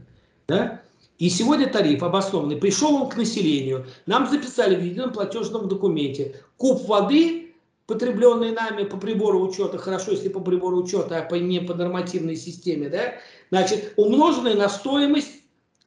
Да? 0.49 0.81
И 1.19 1.29
сегодня 1.31 1.69
тариф 1.69 2.03
обоснованный. 2.03 2.57
Пришел 2.57 2.95
он 2.95 3.09
к 3.09 3.17
населению. 3.17 3.87
Нам 4.07 4.29
записали 4.29 4.77
в 4.77 4.83
едином 4.83 5.13
платежном 5.13 5.69
документе. 5.69 6.41
Куб 6.57 6.87
воды, 6.87 7.55
потребленный 7.87 8.53
нами 8.53 8.85
по 8.85 8.97
прибору 8.97 9.41
учета, 9.41 9.79
хорошо, 9.79 10.13
если 10.13 10.29
по 10.29 10.41
прибору 10.41 10.79
учета, 10.79 11.19
а 11.19 11.23
по, 11.23 11.35
не 11.35 11.61
по 11.61 11.75
нормативной 11.75 12.37
системе, 12.37 12.89
да, 12.89 13.15
значит, 13.51 13.95
умноженный 13.97 14.55
на 14.55 14.69
стоимость 14.69 15.39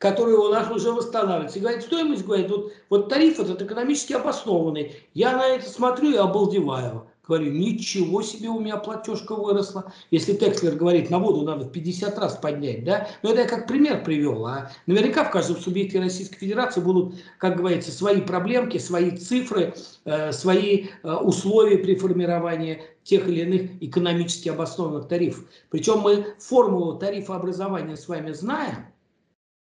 который 0.01 0.33
у 0.33 0.49
нас 0.49 0.69
уже 0.71 0.91
восстанавливается. 0.91 1.59
И 1.59 1.61
говорит, 1.61 1.83
стоимость, 1.83 2.25
говорит, 2.25 2.49
вот, 2.49 2.73
вот 2.89 3.07
тариф 3.07 3.39
этот 3.39 3.61
экономически 3.61 4.13
обоснованный. 4.13 4.95
Я 5.13 5.37
на 5.37 5.45
это 5.45 5.69
смотрю 5.69 6.09
и 6.09 6.15
обалдеваю. 6.15 7.05
Говорю, 7.31 7.53
ничего 7.53 8.21
себе 8.21 8.49
у 8.49 8.59
меня 8.59 8.75
платежка 8.75 9.35
выросла. 9.35 9.93
Если 10.09 10.33
Текслер 10.33 10.75
говорит, 10.75 11.09
на 11.09 11.17
воду 11.17 11.43
надо 11.43 11.63
в 11.63 11.71
50 11.71 12.19
раз 12.19 12.35
поднять, 12.35 12.83
да? 12.83 13.07
Но 13.23 13.31
это 13.31 13.43
я 13.43 13.47
как 13.47 13.69
пример 13.69 14.03
привел. 14.03 14.45
А 14.45 14.69
наверняка 14.85 15.23
в 15.23 15.31
каждом 15.31 15.55
субъекте 15.55 16.01
Российской 16.01 16.39
Федерации 16.39 16.81
будут, 16.81 17.15
как 17.37 17.55
говорится, 17.55 17.89
свои 17.93 18.19
проблемки, 18.19 18.79
свои 18.79 19.11
цифры, 19.11 19.73
э, 20.03 20.33
свои 20.33 20.87
э, 21.03 21.09
условия 21.09 21.77
при 21.77 21.95
формировании 21.95 22.81
тех 23.05 23.25
или 23.29 23.43
иных 23.43 23.81
экономически 23.81 24.49
обоснованных 24.49 25.07
тарифов. 25.07 25.45
Причем 25.69 25.99
мы 25.99 26.35
формулу 26.37 26.97
тарифообразования 26.97 27.95
с 27.95 28.09
вами 28.09 28.33
знаем, 28.33 28.87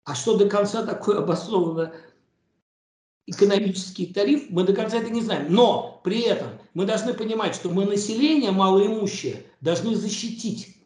а 0.03 0.17
что 0.17 0.37
до 0.37 0.49
конца 0.49 0.85
такое 0.85 1.19
обоснованно 1.19 1.93
экономический 3.27 4.07
тариф, 4.07 4.47
мы 4.50 4.65
до 4.65 4.73
конца 4.73 4.97
это 4.99 5.11
не 5.11 5.23
знаем. 5.23 5.47
Но 5.50 6.00
при 6.03 6.23
этом 6.23 6.49
мы 6.75 6.87
должны 6.87 7.15
понимать, 7.15 7.55
что 7.55 7.69
мы 7.69 7.85
население 7.85 8.53
малоимущее 8.53 9.45
должны 9.61 9.95
защитить. 9.95 10.77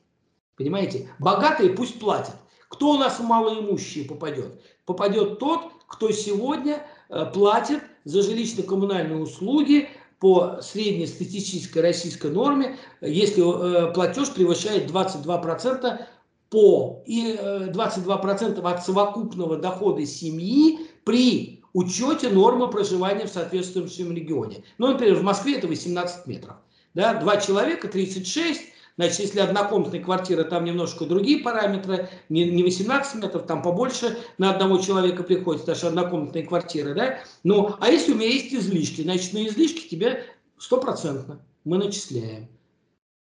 Понимаете? 0.56 1.08
Богатые 1.18 1.70
пусть 1.70 1.98
платят. 1.98 2.36
Кто 2.68 2.90
у 2.90 2.98
нас 2.98 3.18
в 3.18 3.24
малоимущие 3.24 4.04
попадет? 4.04 4.60
Попадет 4.86 5.38
тот, 5.38 5.72
кто 5.86 6.10
сегодня 6.10 6.82
э, 7.08 7.26
платит 7.32 7.82
за 8.04 8.20
жилищно-коммунальные 8.20 9.20
услуги 9.20 9.88
по 10.18 10.58
среднестатистической 10.60 11.82
российской 11.82 12.30
норме, 12.30 12.76
если 13.00 13.42
э, 13.42 13.92
платеж 13.92 14.30
превышает 14.30 14.90
22% 14.90 16.06
по 16.50 17.02
и 17.06 17.36
22% 17.36 18.58
э, 18.58 18.62
от 18.62 18.84
совокупного 18.84 19.56
дохода 19.56 20.06
семьи 20.06 20.88
при 21.04 21.63
учете 21.74 22.30
нормы 22.30 22.70
проживания 22.70 23.26
в 23.26 23.30
соответствующем 23.30 24.14
регионе. 24.14 24.64
Ну, 24.78 24.88
например, 24.88 25.16
в 25.16 25.22
Москве 25.22 25.58
это 25.58 25.66
18 25.66 26.26
метров. 26.26 26.56
Да, 26.94 27.14
два 27.14 27.36
человека, 27.36 27.88
36, 27.88 28.60
Значит, 28.96 29.18
если 29.18 29.40
однокомнатная 29.40 30.00
квартира, 30.00 30.44
там 30.44 30.64
немножко 30.64 31.04
другие 31.04 31.38
параметры, 31.40 32.08
не, 32.28 32.48
не 32.48 32.62
18 32.62 33.16
метров, 33.16 33.44
там 33.44 33.60
побольше 33.60 34.16
на 34.38 34.50
одного 34.50 34.78
человека 34.78 35.24
приходится, 35.24 35.66
даже 35.66 35.88
однокомнатная 35.88 36.44
квартира, 36.44 36.94
да? 36.94 37.18
Ну, 37.42 37.74
а 37.80 37.90
если 37.90 38.12
у 38.12 38.14
меня 38.14 38.28
есть 38.28 38.54
излишки, 38.54 39.02
значит, 39.02 39.32
на 39.32 39.48
излишки 39.48 39.88
тебе 39.88 40.24
стопроцентно 40.58 41.40
мы 41.64 41.78
начисляем 41.78 42.48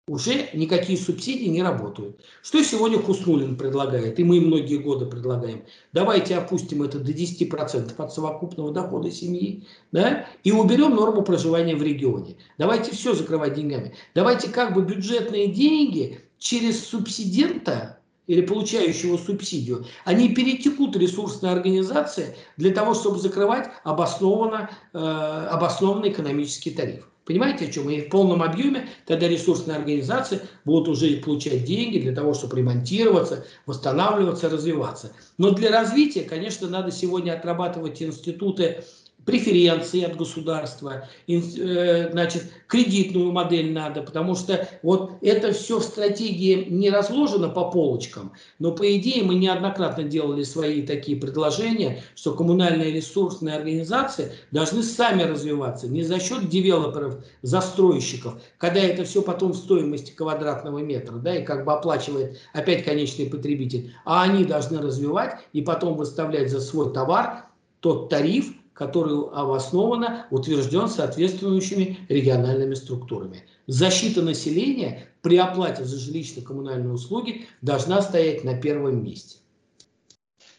уже 0.08 0.50
никакие 0.52 0.96
субсидии 0.96 1.48
не 1.48 1.64
работают. 1.64 2.20
Что 2.40 2.62
сегодня 2.62 2.96
Хуснулин 2.96 3.56
предлагает, 3.56 4.20
и 4.20 4.24
мы 4.24 4.40
многие 4.40 4.76
годы 4.76 5.04
предлагаем? 5.04 5.64
Давайте 5.92 6.36
опустим 6.36 6.84
это 6.84 7.00
до 7.00 7.10
10% 7.10 7.92
от 7.96 8.14
совокупного 8.14 8.70
дохода 8.72 9.10
семьи, 9.10 9.66
да, 9.90 10.26
и 10.44 10.52
уберем 10.52 10.94
норму 10.94 11.22
проживания 11.22 11.74
в 11.74 11.82
регионе. 11.82 12.36
Давайте 12.56 12.92
все 12.92 13.14
закрывать 13.14 13.54
деньгами. 13.54 13.96
Давайте 14.14 14.48
как 14.48 14.74
бы 14.74 14.82
бюджетные 14.82 15.48
деньги 15.48 16.20
через 16.38 16.86
субсидента 16.86 17.98
или 18.28 18.42
получающего 18.42 19.16
субсидию, 19.16 19.86
они 20.04 20.28
перетекут 20.28 20.96
ресурсные 20.96 21.52
организации 21.52 22.36
для 22.56 22.72
того, 22.72 22.94
чтобы 22.94 23.18
закрывать 23.18 23.70
обоснованно, 23.82 24.70
э, 24.92 24.98
обоснованный 24.98 26.10
экономический 26.10 26.70
тариф. 26.70 27.08
Понимаете, 27.26 27.66
о 27.66 27.72
чем? 27.72 27.90
И 27.90 28.02
в 28.02 28.08
полном 28.08 28.40
объеме 28.40 28.88
тогда 29.04 29.26
ресурсные 29.26 29.76
организации 29.76 30.40
будут 30.64 30.86
уже 30.86 31.16
получать 31.16 31.64
деньги 31.64 31.98
для 31.98 32.14
того, 32.14 32.34
чтобы 32.34 32.56
ремонтироваться, 32.56 33.44
восстанавливаться, 33.66 34.48
развиваться. 34.48 35.10
Но 35.36 35.50
для 35.50 35.70
развития, 35.70 36.22
конечно, 36.22 36.68
надо 36.68 36.92
сегодня 36.92 37.32
отрабатывать 37.32 38.00
институты 38.00 38.84
преференции 39.26 40.02
от 40.02 40.16
государства, 40.16 41.08
э, 41.26 42.10
значит, 42.12 42.44
кредитную 42.68 43.32
модель 43.32 43.72
надо, 43.72 44.02
потому 44.02 44.36
что 44.36 44.68
вот 44.82 45.14
это 45.20 45.52
все 45.52 45.80
в 45.80 45.82
стратегии 45.82 46.66
не 46.70 46.90
разложено 46.90 47.48
по 47.48 47.70
полочкам, 47.70 48.32
но 48.60 48.72
по 48.72 48.96
идее 48.96 49.24
мы 49.24 49.34
неоднократно 49.34 50.04
делали 50.04 50.44
свои 50.44 50.82
такие 50.82 51.18
предложения, 51.18 52.04
что 52.14 52.34
коммунальные 52.34 52.92
ресурсные 52.92 53.56
организации 53.56 54.32
должны 54.52 54.84
сами 54.84 55.24
развиваться, 55.24 55.88
не 55.88 56.04
за 56.04 56.20
счет 56.20 56.48
девелоперов, 56.48 57.16
застройщиков, 57.42 58.40
когда 58.58 58.80
это 58.80 59.04
все 59.04 59.22
потом 59.22 59.52
в 59.52 59.56
стоимости 59.56 60.12
квадратного 60.12 60.78
метра, 60.78 61.16
да, 61.16 61.36
и 61.36 61.44
как 61.44 61.64
бы 61.64 61.72
оплачивает 61.72 62.38
опять 62.52 62.84
конечный 62.84 63.26
потребитель, 63.26 63.92
а 64.04 64.22
они 64.22 64.44
должны 64.44 64.80
развивать 64.80 65.40
и 65.52 65.62
потом 65.62 65.96
выставлять 65.96 66.48
за 66.48 66.60
свой 66.60 66.92
товар 66.92 67.46
тот 67.80 68.08
тариф, 68.08 68.52
который 68.76 69.16
обоснованно 69.32 70.26
утвержден 70.30 70.88
соответствующими 70.88 71.98
региональными 72.08 72.74
структурами. 72.74 73.44
Защита 73.66 74.22
населения 74.22 75.08
при 75.22 75.38
оплате 75.38 75.84
за 75.84 75.96
жилищно-коммунальные 75.96 76.92
услуги 76.92 77.46
должна 77.62 78.02
стоять 78.02 78.44
на 78.44 78.60
первом 78.60 79.02
месте. 79.02 79.38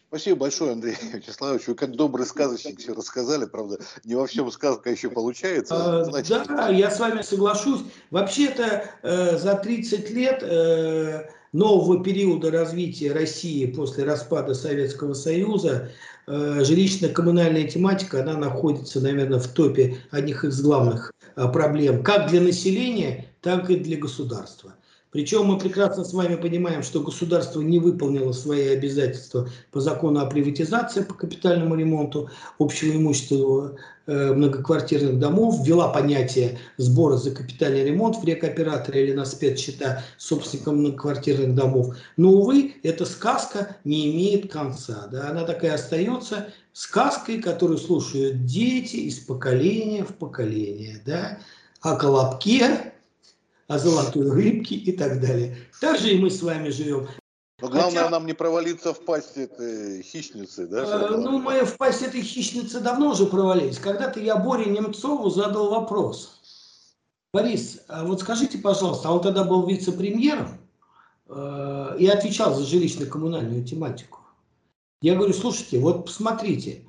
Спасибо 0.08 0.40
большое, 0.40 0.72
Андрей 0.72 0.96
Вячеславович. 1.12 1.68
Вы 1.68 1.74
как 1.74 1.92
добрый 1.92 2.26
сказочник 2.26 2.80
все 2.80 2.94
рассказали, 2.94 3.44
правда, 3.44 3.78
не 4.04 4.14
во 4.14 4.26
всем 4.26 4.50
сказка 4.50 4.90
еще 4.90 5.10
получается. 5.10 6.00
А, 6.00 6.04
Значит... 6.04 6.46
Да, 6.48 6.70
я 6.70 6.90
с 6.90 6.98
вами 6.98 7.22
соглашусь. 7.22 7.82
Вообще-то 8.10 8.90
э, 9.02 9.38
за 9.38 9.54
30 9.54 10.10
лет 10.10 10.42
э, 10.42 11.28
нового 11.52 12.02
периода 12.02 12.50
развития 12.50 13.12
России 13.12 13.66
после 13.66 14.04
распада 14.04 14.54
Советского 14.54 15.14
Союза 15.14 15.90
э, 16.26 16.62
жилищно-коммунальная 16.62 17.66
тематика, 17.66 18.22
она 18.22 18.36
находится, 18.36 19.00
наверное, 19.00 19.38
в 19.38 19.48
топе 19.48 19.96
одних 20.10 20.44
из 20.44 20.60
главных 20.60 21.12
э, 21.36 21.48
проблем 21.48 22.02
как 22.02 22.30
для 22.30 22.40
населения, 22.40 23.26
так 23.40 23.70
и 23.70 23.76
для 23.76 23.96
государства. 23.96 24.74
Причем 25.10 25.46
мы 25.46 25.58
прекрасно 25.58 26.04
с 26.04 26.12
вами 26.12 26.36
понимаем, 26.36 26.82
что 26.82 27.00
государство 27.00 27.62
не 27.62 27.78
выполнило 27.78 28.32
свои 28.32 28.68
обязательства 28.68 29.48
по 29.70 29.80
закону 29.80 30.20
о 30.20 30.26
приватизации, 30.26 31.02
по 31.02 31.14
капитальному 31.14 31.74
ремонту 31.76 32.28
общего 32.58 32.94
имущества 32.94 33.76
э, 34.06 34.34
многоквартирных 34.34 35.18
домов, 35.18 35.66
ввела 35.66 35.88
понятие 35.88 36.58
сбора 36.76 37.16
за 37.16 37.30
капитальный 37.30 37.84
ремонт 37.84 38.16
в 38.16 38.24
рекооператоре 38.24 39.06
или 39.06 39.12
на 39.14 39.24
спецсчета 39.24 40.02
собственникам 40.18 40.76
многоквартирных 40.76 41.54
домов. 41.54 41.96
Но, 42.18 42.30
увы, 42.32 42.74
эта 42.82 43.06
сказка 43.06 43.76
не 43.84 44.12
имеет 44.12 44.52
конца. 44.52 45.08
Да? 45.10 45.30
Она 45.30 45.44
такая 45.44 45.74
остается 45.74 46.48
сказкой, 46.74 47.40
которую 47.40 47.78
слушают 47.78 48.44
дети 48.44 48.96
из 48.96 49.20
поколения 49.20 50.04
в 50.04 50.14
поколение. 50.14 51.00
Да? 51.06 51.38
О 51.80 51.96
колобке, 51.96 52.92
о 53.68 53.78
золотой 53.78 54.30
рыбке 54.30 54.74
и 54.74 54.92
так 54.92 55.20
далее. 55.20 55.56
Так 55.80 55.98
же 55.98 56.10
и 56.10 56.18
мы 56.18 56.30
с 56.30 56.42
вами 56.42 56.70
живем. 56.70 57.06
Но 57.60 57.68
главное 57.68 58.02
Хотя, 58.04 58.10
нам 58.10 58.26
не 58.26 58.34
провалиться 58.34 58.94
в 58.94 59.04
пасть 59.04 59.36
этой 59.36 60.02
хищницы, 60.02 60.66
да? 60.68 60.84
Э, 60.84 61.16
ну, 61.16 61.38
мы 61.38 61.64
в 61.64 61.76
пасть 61.76 62.02
этой 62.02 62.22
хищницы 62.22 62.80
давно 62.80 63.10
уже 63.10 63.26
провалились. 63.26 63.78
Когда-то 63.78 64.20
я 64.20 64.36
Боре 64.36 64.66
Немцову 64.66 65.28
задал 65.28 65.70
вопрос. 65.70 66.40
Борис, 67.32 67.80
а 67.88 68.04
вот 68.04 68.20
скажите, 68.20 68.58
пожалуйста, 68.58 69.08
а 69.08 69.12
он 69.12 69.20
тогда 69.20 69.44
был 69.44 69.66
вице-премьером 69.66 70.58
э, 71.28 71.96
и 71.98 72.06
отвечал 72.06 72.54
за 72.54 72.64
жилищно-коммунальную 72.64 73.64
тематику. 73.64 74.20
Я 75.02 75.14
говорю, 75.14 75.34
слушайте, 75.34 75.78
вот 75.78 76.06
посмотрите, 76.06 76.84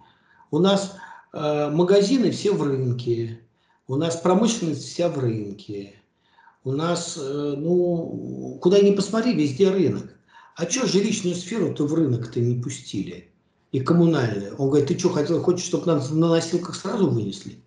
у 0.52 0.60
нас 0.60 0.96
э, 1.34 1.70
магазины 1.72 2.32
все 2.32 2.54
в 2.54 2.64
рынке, 2.64 3.42
у 3.88 3.96
нас 3.96 4.16
промышленность 4.16 4.88
вся 4.88 5.10
в 5.10 5.18
рынке, 5.18 5.99
у 6.64 6.72
нас, 6.72 7.18
э, 7.18 7.54
ну, 7.58 8.60
куда 8.62 8.80
ни 8.80 8.92
посмотри, 8.92 9.34
везде 9.34 9.70
рынок. 9.70 10.16
А 10.56 10.70
что 10.70 10.86
жилищную 10.86 11.36
сферу-то 11.36 11.86
в 11.86 11.94
рынок-то 11.94 12.40
не 12.40 12.62
пустили? 12.62 13.32
И 13.72 13.80
коммунальную. 13.80 14.56
Он 14.58 14.70
говорит, 14.70 14.88
ты 14.88 14.98
что, 14.98 15.10
хотел, 15.10 15.42
хочешь, 15.42 15.66
чтобы 15.66 15.86
нас 15.88 16.10
на 16.10 16.28
носилках 16.28 16.76
сразу 16.76 17.10
вынесли? 17.10 17.60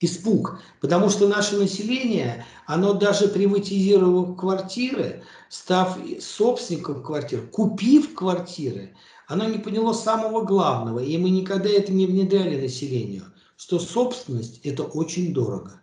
Испуг. 0.00 0.60
Потому 0.80 1.08
что 1.08 1.26
наше 1.26 1.56
население, 1.56 2.46
оно 2.66 2.92
даже 2.92 3.26
приватизировав 3.26 4.36
квартиры, 4.36 5.24
став 5.48 5.98
собственником 6.20 7.02
квартир, 7.02 7.46
купив 7.48 8.14
квартиры, 8.14 8.94
оно 9.26 9.44
не 9.44 9.58
поняло 9.58 9.92
самого 9.92 10.44
главного, 10.44 11.00
и 11.00 11.18
мы 11.18 11.30
никогда 11.30 11.68
это 11.68 11.92
не 11.92 12.06
внедряли 12.06 12.60
населению, 12.60 13.24
что 13.56 13.80
собственность– 13.80 14.60
это 14.64 14.84
очень 14.84 15.34
дорого. 15.34 15.82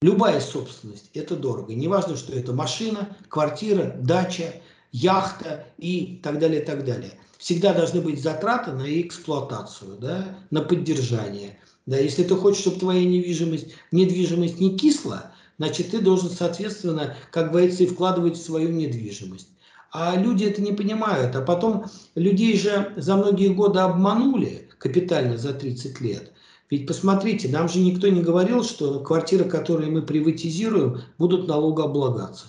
Любая 0.00 0.40
собственность– 0.40 1.10
это 1.14 1.34
дорого. 1.34 1.74
Неважно, 1.74 2.16
что 2.16 2.32
это 2.32 2.52
машина, 2.52 3.16
квартира, 3.28 3.96
дача, 3.98 4.54
яхта 4.92 5.66
и 5.76 6.20
так 6.22 6.38
далее, 6.38 6.60
так 6.60 6.84
далее. 6.84 7.18
Всегда 7.36 7.74
должны 7.74 8.00
быть 8.00 8.22
затраты 8.22 8.70
на 8.70 9.00
эксплуатацию, 9.00 9.96
да, 9.96 10.38
на 10.52 10.62
поддержание. 10.62 11.58
Да, 11.86 11.96
если 11.98 12.22
ты 12.22 12.36
хочешь, 12.36 12.60
чтобы 12.60 12.78
твоя 12.78 13.04
недвижимость, 13.04 13.74
недвижимость 13.90 14.60
не 14.60 14.78
кисла, 14.78 15.32
значит, 15.58 15.90
ты 15.90 16.00
должен, 16.00 16.30
соответственно, 16.30 17.16
как 17.32 17.50
говорится, 17.50 17.82
и 17.82 17.86
вкладывать 17.86 18.36
в 18.36 18.44
свою 18.44 18.68
недвижимость. 18.68 19.48
А 19.90 20.14
люди 20.14 20.44
это 20.44 20.62
не 20.62 20.72
понимают. 20.72 21.34
А 21.34 21.42
потом 21.42 21.86
людей 22.14 22.56
же 22.56 22.92
за 22.96 23.16
многие 23.16 23.48
годы 23.48 23.80
обманули 23.80 24.68
капитально 24.78 25.38
за 25.38 25.54
30 25.54 26.00
лет– 26.00 26.30
ведь 26.70 26.86
посмотрите, 26.86 27.48
нам 27.48 27.68
же 27.68 27.78
никто 27.78 28.08
не 28.08 28.22
говорил, 28.22 28.62
что 28.62 29.00
квартиры, 29.00 29.44
которые 29.44 29.90
мы 29.90 30.02
приватизируем, 30.02 31.00
будут 31.16 31.48
налогооблагаться. 31.48 32.46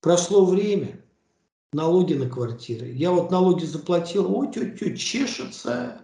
Прошло 0.00 0.44
время, 0.44 1.00
налоги 1.72 2.14
на 2.14 2.28
квартиры. 2.28 2.88
Я 2.88 3.12
вот 3.12 3.30
налоги 3.30 3.64
заплатил, 3.64 4.34
о, 4.34 4.46
тетя 4.46 4.96
чешется 4.96 6.02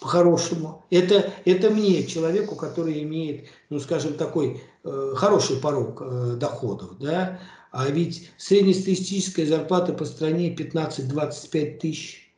по-хорошему. 0.00 0.86
Это, 0.90 1.32
это 1.44 1.68
мне, 1.68 2.06
человеку, 2.06 2.56
который 2.56 3.02
имеет, 3.02 3.48
ну, 3.68 3.78
скажем, 3.78 4.14
такой 4.14 4.62
э, 4.84 5.12
хороший 5.16 5.56
порог 5.56 6.00
э, 6.00 6.36
доходов, 6.38 6.98
да, 6.98 7.40
а 7.72 7.88
ведь 7.88 8.30
среднестатистическая 8.38 9.46
зарплата 9.46 9.92
по 9.92 10.04
стране 10.04 10.54
15-25 10.54 11.78
тысяч. 11.78 12.29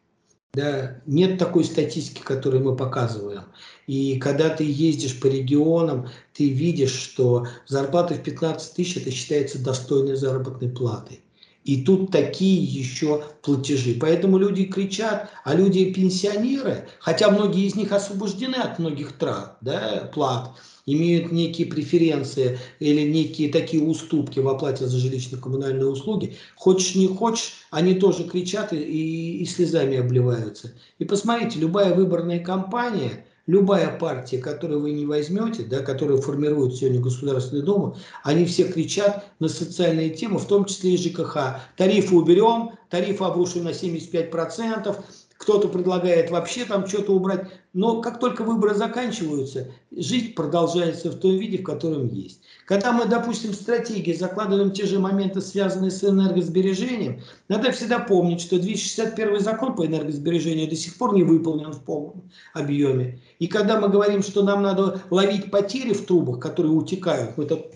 Да, 0.54 1.00
нет 1.06 1.38
такой 1.38 1.64
статистики, 1.64 2.20
которую 2.20 2.62
мы 2.62 2.76
показываем. 2.76 3.44
И 3.86 4.18
когда 4.18 4.50
ты 4.50 4.64
ездишь 4.64 5.18
по 5.18 5.26
регионам, 5.26 6.10
ты 6.34 6.50
видишь, 6.50 6.92
что 6.92 7.46
зарплата 7.66 8.14
в 8.14 8.22
15 8.22 8.74
тысяч 8.74 8.98
это 8.98 9.10
считается 9.10 9.62
достойной 9.62 10.16
заработной 10.16 10.68
платой. 10.68 11.22
И 11.64 11.84
тут 11.84 12.10
такие 12.10 12.62
еще 12.62 13.22
платежи. 13.42 13.96
Поэтому 14.00 14.36
люди 14.38 14.64
кричат, 14.64 15.30
а 15.44 15.54
люди 15.54 15.92
пенсионеры, 15.92 16.88
хотя 16.98 17.30
многие 17.30 17.66
из 17.66 17.76
них 17.76 17.92
освобождены 17.92 18.56
от 18.56 18.78
многих 18.80 19.12
трат, 19.12 19.58
да, 19.60 20.10
плат, 20.12 20.50
имеют 20.86 21.30
некие 21.30 21.68
преференции 21.68 22.58
или 22.80 23.02
некие 23.02 23.52
такие 23.52 23.82
уступки 23.82 24.40
в 24.40 24.48
оплате 24.48 24.86
за 24.86 24.98
жилищно-коммунальные 24.98 25.86
услуги, 25.86 26.36
хочешь 26.56 26.96
не 26.96 27.06
хочешь, 27.06 27.52
они 27.70 27.94
тоже 27.94 28.24
кричат 28.24 28.72
и, 28.72 29.38
и 29.38 29.46
слезами 29.46 29.98
обливаются. 29.98 30.74
И 30.98 31.04
посмотрите, 31.04 31.60
любая 31.60 31.94
выборная 31.94 32.40
кампания, 32.40 33.24
любая 33.46 33.96
партия, 33.98 34.38
которую 34.38 34.80
вы 34.80 34.92
не 34.92 35.06
возьмете, 35.06 35.64
да, 35.64 35.80
которую 35.80 36.22
формирует 36.22 36.76
сегодня 36.76 37.00
Государственный 37.00 37.62
Дума, 37.62 37.96
они 38.22 38.44
все 38.44 38.64
кричат 38.64 39.26
на 39.40 39.48
социальные 39.48 40.10
темы, 40.10 40.38
в 40.38 40.46
том 40.46 40.64
числе 40.64 40.94
и 40.94 40.96
ЖКХ. 40.96 41.60
Тарифы 41.76 42.14
уберем, 42.14 42.72
тарифы 42.88 43.24
обрушим 43.24 43.64
на 43.64 43.70
75%, 43.70 45.04
кто-то 45.42 45.66
предлагает 45.66 46.30
вообще 46.30 46.64
там 46.64 46.86
что-то 46.86 47.14
убрать. 47.14 47.48
Но 47.72 48.00
как 48.00 48.20
только 48.20 48.44
выборы 48.44 48.76
заканчиваются, 48.76 49.72
жизнь 49.90 50.34
продолжается 50.34 51.10
в 51.10 51.18
том 51.18 51.36
виде, 51.36 51.58
в 51.58 51.64
котором 51.64 52.06
есть. 52.06 52.42
Когда 52.64 52.92
мы, 52.92 53.06
допустим, 53.06 53.52
стратегии 53.52 54.12
закладываем 54.12 54.70
те 54.70 54.86
же 54.86 55.00
моменты, 55.00 55.40
связанные 55.40 55.90
с 55.90 56.04
энергосбережением, 56.04 57.22
надо 57.48 57.72
всегда 57.72 57.98
помнить, 57.98 58.40
что 58.40 58.60
261 58.60 59.40
закон 59.40 59.74
по 59.74 59.84
энергосбережению 59.84 60.68
до 60.68 60.76
сих 60.76 60.96
пор 60.96 61.12
не 61.12 61.24
выполнен 61.24 61.72
в 61.72 61.82
полном 61.82 62.30
объеме. 62.54 63.18
И 63.40 63.48
когда 63.48 63.80
мы 63.80 63.88
говорим, 63.88 64.22
что 64.22 64.44
нам 64.44 64.62
надо 64.62 65.02
ловить 65.10 65.50
потери 65.50 65.92
в 65.92 66.06
трубах, 66.06 66.38
которые 66.38 66.72
утекают, 66.72 67.36
мы 67.36 67.46
это 67.46 67.66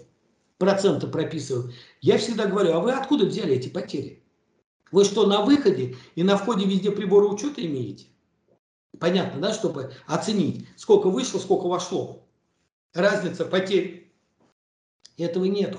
проценты 0.59 1.09
прописываем, 1.09 1.73
я 2.01 2.17
всегда 2.19 2.47
говорю, 2.47 2.75
а 2.75 2.79
вы 2.79 2.93
откуда 2.93 3.27
взяли 3.27 3.57
эти 3.57 3.69
потери? 3.69 4.23
Вы 4.93 5.05
что, 5.05 5.27
на 5.27 5.43
выходе 5.43 5.97
и 6.15 6.23
на 6.23 6.37
входе 6.37 6.65
везде 6.65 6.91
приборы 6.91 7.27
учета 7.27 7.65
имеете? 7.65 8.07
Понятно, 8.99 9.41
да, 9.41 9.53
чтобы 9.53 9.93
оценить, 10.07 10.67
сколько 10.77 11.11
вышло, 11.11 11.39
сколько 11.39 11.67
вошло. 11.67 12.23
Разница 12.95 13.45
потерь. 13.45 14.13
Этого 15.19 15.45
нету. 15.47 15.79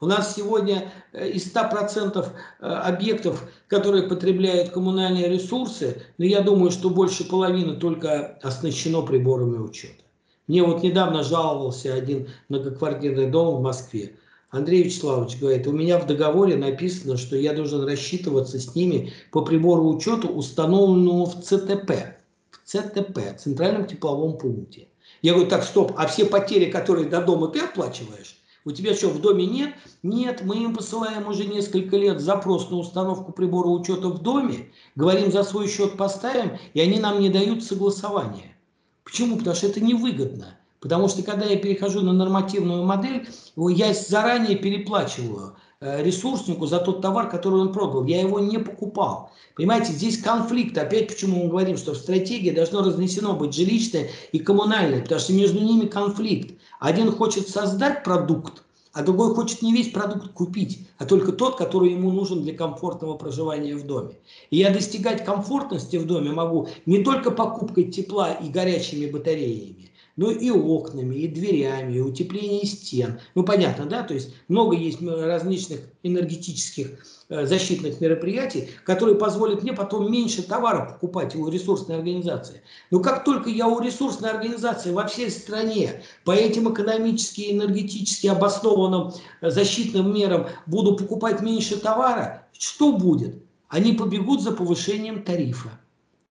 У 0.00 0.06
нас 0.06 0.34
сегодня 0.34 0.92
э, 1.12 1.30
из 1.30 1.52
100% 1.52 2.24
э, 2.60 2.66
объектов, 2.66 3.48
которые 3.66 4.04
потребляют 4.04 4.70
коммунальные 4.70 5.28
ресурсы, 5.28 6.02
но 6.18 6.24
я 6.24 6.42
думаю, 6.42 6.70
что 6.70 6.90
больше 6.90 7.24
половины 7.24 7.76
только 7.76 8.38
оснащено 8.42 9.02
приборами 9.02 9.58
учета. 9.58 10.02
Мне 10.46 10.62
вот 10.62 10.82
недавно 10.82 11.22
жаловался 11.22 11.94
один 11.94 12.28
многоквартирный 12.48 13.28
дом 13.28 13.56
в 13.56 13.62
Москве. 13.62 14.16
Андрей 14.56 14.84
Вячеславович 14.84 15.38
говорит, 15.38 15.66
у 15.66 15.72
меня 15.72 15.98
в 15.98 16.06
договоре 16.06 16.56
написано, 16.56 17.18
что 17.18 17.36
я 17.36 17.52
должен 17.52 17.84
рассчитываться 17.84 18.58
с 18.58 18.74
ними 18.74 19.12
по 19.30 19.42
прибору 19.42 19.86
учета, 19.86 20.28
установленному 20.28 21.26
в 21.26 21.42
ЦТП. 21.42 22.16
В 22.50 22.58
ЦТП, 22.64 23.36
Центральном 23.38 23.86
тепловом 23.86 24.38
пункте. 24.38 24.88
Я 25.20 25.34
говорю, 25.34 25.50
так, 25.50 25.62
стоп, 25.62 25.92
а 25.98 26.06
все 26.06 26.24
потери, 26.24 26.70
которые 26.70 27.06
до 27.06 27.20
дома 27.20 27.48
ты 27.48 27.60
оплачиваешь, 27.60 28.38
У 28.64 28.72
тебя 28.72 28.94
что, 28.94 29.10
в 29.10 29.20
доме 29.20 29.44
нет? 29.46 29.74
Нет, 30.02 30.40
мы 30.42 30.56
им 30.56 30.74
посылаем 30.74 31.28
уже 31.28 31.44
несколько 31.44 31.98
лет 31.98 32.20
запрос 32.20 32.70
на 32.70 32.78
установку 32.78 33.32
прибора 33.32 33.68
учета 33.68 34.08
в 34.08 34.22
доме, 34.22 34.72
говорим 34.94 35.30
за 35.30 35.44
свой 35.44 35.68
счет 35.68 35.98
поставим, 35.98 36.58
и 36.72 36.80
они 36.80 36.98
нам 36.98 37.20
не 37.20 37.28
дают 37.28 37.62
согласования. 37.62 38.56
Почему? 39.04 39.36
Потому 39.36 39.54
что 39.54 39.66
это 39.66 39.80
невыгодно. 39.80 40.58
Потому 40.86 41.08
что 41.08 41.24
когда 41.24 41.46
я 41.46 41.56
перехожу 41.56 42.00
на 42.02 42.12
нормативную 42.12 42.84
модель, 42.84 43.26
я 43.56 43.92
заранее 43.92 44.56
переплачиваю 44.56 45.56
э, 45.80 46.00
ресурснику 46.04 46.66
за 46.66 46.78
тот 46.78 47.02
товар, 47.02 47.28
который 47.28 47.60
он 47.60 47.72
продал. 47.72 48.04
Я 48.04 48.20
его 48.20 48.38
не 48.38 48.58
покупал. 48.58 49.32
Понимаете, 49.56 49.90
здесь 49.90 50.16
конфликт. 50.16 50.78
Опять 50.78 51.08
почему 51.08 51.42
мы 51.42 51.48
говорим, 51.48 51.76
что 51.76 51.94
в 51.94 51.96
стратегии 51.96 52.52
должно 52.52 52.84
разнесено 52.84 53.34
быть 53.34 53.52
жилищное 53.52 54.10
и 54.30 54.38
коммунальное, 54.38 55.02
потому 55.02 55.20
что 55.20 55.32
между 55.32 55.58
ними 55.58 55.86
конфликт. 55.86 56.54
Один 56.78 57.10
хочет 57.10 57.48
создать 57.48 58.04
продукт, 58.04 58.62
а 58.92 59.02
другой 59.02 59.34
хочет 59.34 59.62
не 59.62 59.72
весь 59.72 59.90
продукт 59.90 60.34
купить, 60.34 60.86
а 60.98 61.04
только 61.04 61.32
тот, 61.32 61.56
который 61.56 61.90
ему 61.90 62.12
нужен 62.12 62.44
для 62.44 62.54
комфортного 62.54 63.14
проживания 63.14 63.74
в 63.74 63.84
доме. 63.84 64.14
И 64.50 64.58
я 64.58 64.70
достигать 64.70 65.24
комфортности 65.24 65.96
в 65.96 66.06
доме 66.06 66.30
могу 66.30 66.68
не 66.86 67.02
только 67.02 67.32
покупкой 67.32 67.90
тепла 67.90 68.34
и 68.34 68.48
горячими 68.48 69.10
батареями, 69.10 69.90
но 70.16 70.30
и 70.30 70.50
окнами, 70.50 71.14
и 71.16 71.28
дверями, 71.28 71.94
и 71.94 72.00
утепление 72.00 72.66
стен. 72.66 73.20
Ну, 73.34 73.44
понятно, 73.44 73.86
да? 73.86 74.02
То 74.02 74.14
есть 74.14 74.34
много 74.48 74.74
есть 74.74 75.00
различных 75.02 75.80
энергетических 76.02 76.98
Э, 77.28 77.44
защитных 77.44 78.00
мероприятий, 78.00 78.68
которые 78.84 79.16
позволят 79.16 79.64
мне 79.64 79.72
потом 79.72 80.12
меньше 80.12 80.44
товара 80.44 80.92
покупать 80.92 81.34
у 81.34 81.48
ресурсной 81.48 81.96
организации. 81.96 82.62
Но 82.92 83.00
как 83.00 83.24
только 83.24 83.50
я 83.50 83.66
у 83.66 83.80
ресурсной 83.80 84.30
организации 84.30 84.92
во 84.92 85.08
всей 85.08 85.32
стране 85.32 86.04
по 86.24 86.30
этим 86.30 86.72
экономически 86.72 87.40
и 87.40 87.56
энергетически 87.56 88.28
обоснованным 88.28 89.12
э, 89.40 89.50
защитным 89.50 90.14
мерам 90.14 90.46
буду 90.66 90.94
покупать 90.94 91.42
меньше 91.42 91.78
товара, 91.78 92.46
что 92.56 92.92
будет? 92.92 93.42
Они 93.66 93.92
побегут 93.92 94.40
за 94.40 94.52
повышением 94.52 95.24
тарифа, 95.24 95.80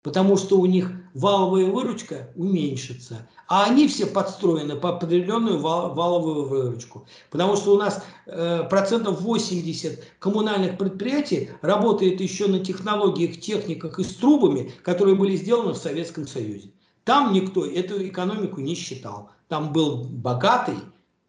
потому 0.03 0.35
что 0.35 0.59
у 0.59 0.65
них 0.65 0.91
валовая 1.13 1.65
выручка 1.65 2.29
уменьшится, 2.35 3.27
а 3.47 3.65
они 3.65 3.87
все 3.87 4.05
подстроены 4.05 4.75
по 4.75 4.95
определенную 4.95 5.59
валовую 5.59 6.47
выручку. 6.47 7.07
Потому 7.29 7.55
что 7.55 7.73
у 7.73 7.77
нас 7.77 8.03
э, 8.25 8.63
процентов 8.69 9.21
80 9.21 10.03
коммунальных 10.19 10.77
предприятий 10.77 11.49
работает 11.61 12.21
еще 12.21 12.47
на 12.47 12.59
технологиях, 12.59 13.39
техниках 13.39 13.99
и 13.99 14.03
с 14.03 14.15
трубами, 14.15 14.71
которые 14.83 15.15
были 15.15 15.35
сделаны 15.35 15.73
в 15.73 15.77
Советском 15.77 16.27
Союзе. 16.27 16.71
Там 17.03 17.33
никто 17.33 17.65
эту 17.65 18.07
экономику 18.07 18.61
не 18.61 18.75
считал. 18.75 19.31
Там 19.47 19.73
был 19.73 20.05
богатый, 20.05 20.77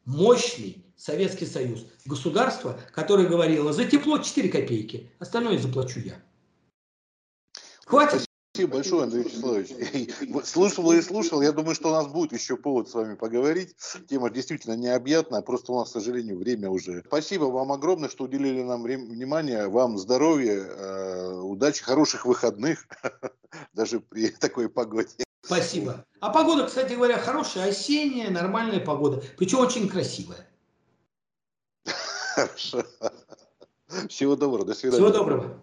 мощный 0.05 0.85
Советский 0.97 1.47
Союз. 1.47 1.87
Государство, 2.05 2.79
которое 2.95 3.27
говорило, 3.27 3.73
за 3.73 3.85
тепло 3.85 4.18
4 4.18 4.49
копейки, 4.49 5.11
остальное 5.18 5.59
заплачу 5.59 5.99
я. 6.01 6.14
Хватит 7.85 8.25
Спасибо 8.55 8.75
большое, 8.75 9.05
Андрей 9.05 9.23
Вячеславович. 9.25 10.45
Слушал 10.45 10.93
и 10.93 11.01
слушал. 11.01 11.41
Я 11.41 11.53
думаю, 11.53 11.75
что 11.75 11.88
у 11.88 11.93
нас 11.93 12.07
будет 12.07 12.35
еще 12.35 12.59
повод 12.59 12.87
с 12.87 12.93
вами 12.93 13.15
поговорить. 13.15 13.75
Тема 14.11 14.29
действительно 14.29 14.75
необъятная, 14.75 15.41
просто 15.41 15.73
у 15.73 15.79
нас, 15.79 15.88
к 15.88 15.93
сожалению, 15.93 16.38
время 16.38 16.69
уже. 16.69 17.03
Спасибо 17.07 17.45
вам 17.45 17.73
огромное, 17.73 18.11
что 18.11 18.25
уделили 18.25 18.61
нам 18.62 18.83
внимание. 18.83 19.69
Вам 19.69 19.97
здоровья, 19.97 20.53
э, 20.53 21.41
удачи, 21.41 21.83
хороших 21.83 22.27
выходных, 22.27 22.87
даже 23.73 24.01
при 24.01 24.29
такой 24.29 24.69
погоде. 24.69 25.25
Спасибо. 25.43 26.05
А 26.21 26.29
погода, 26.29 26.67
кстати 26.67 26.93
говоря, 26.93 27.17
хорошая, 27.17 27.71
осенняя, 27.71 28.31
нормальная 28.31 28.81
погода. 28.81 29.23
Причем 29.38 29.61
очень 29.61 29.88
красивая. 29.88 30.47
Хорошо. 32.35 32.85
Всего 34.11 34.37
доброго. 34.37 34.67
До 34.67 34.75
свидания. 34.75 35.03
Всего 35.03 35.11
доброго. 35.11 35.59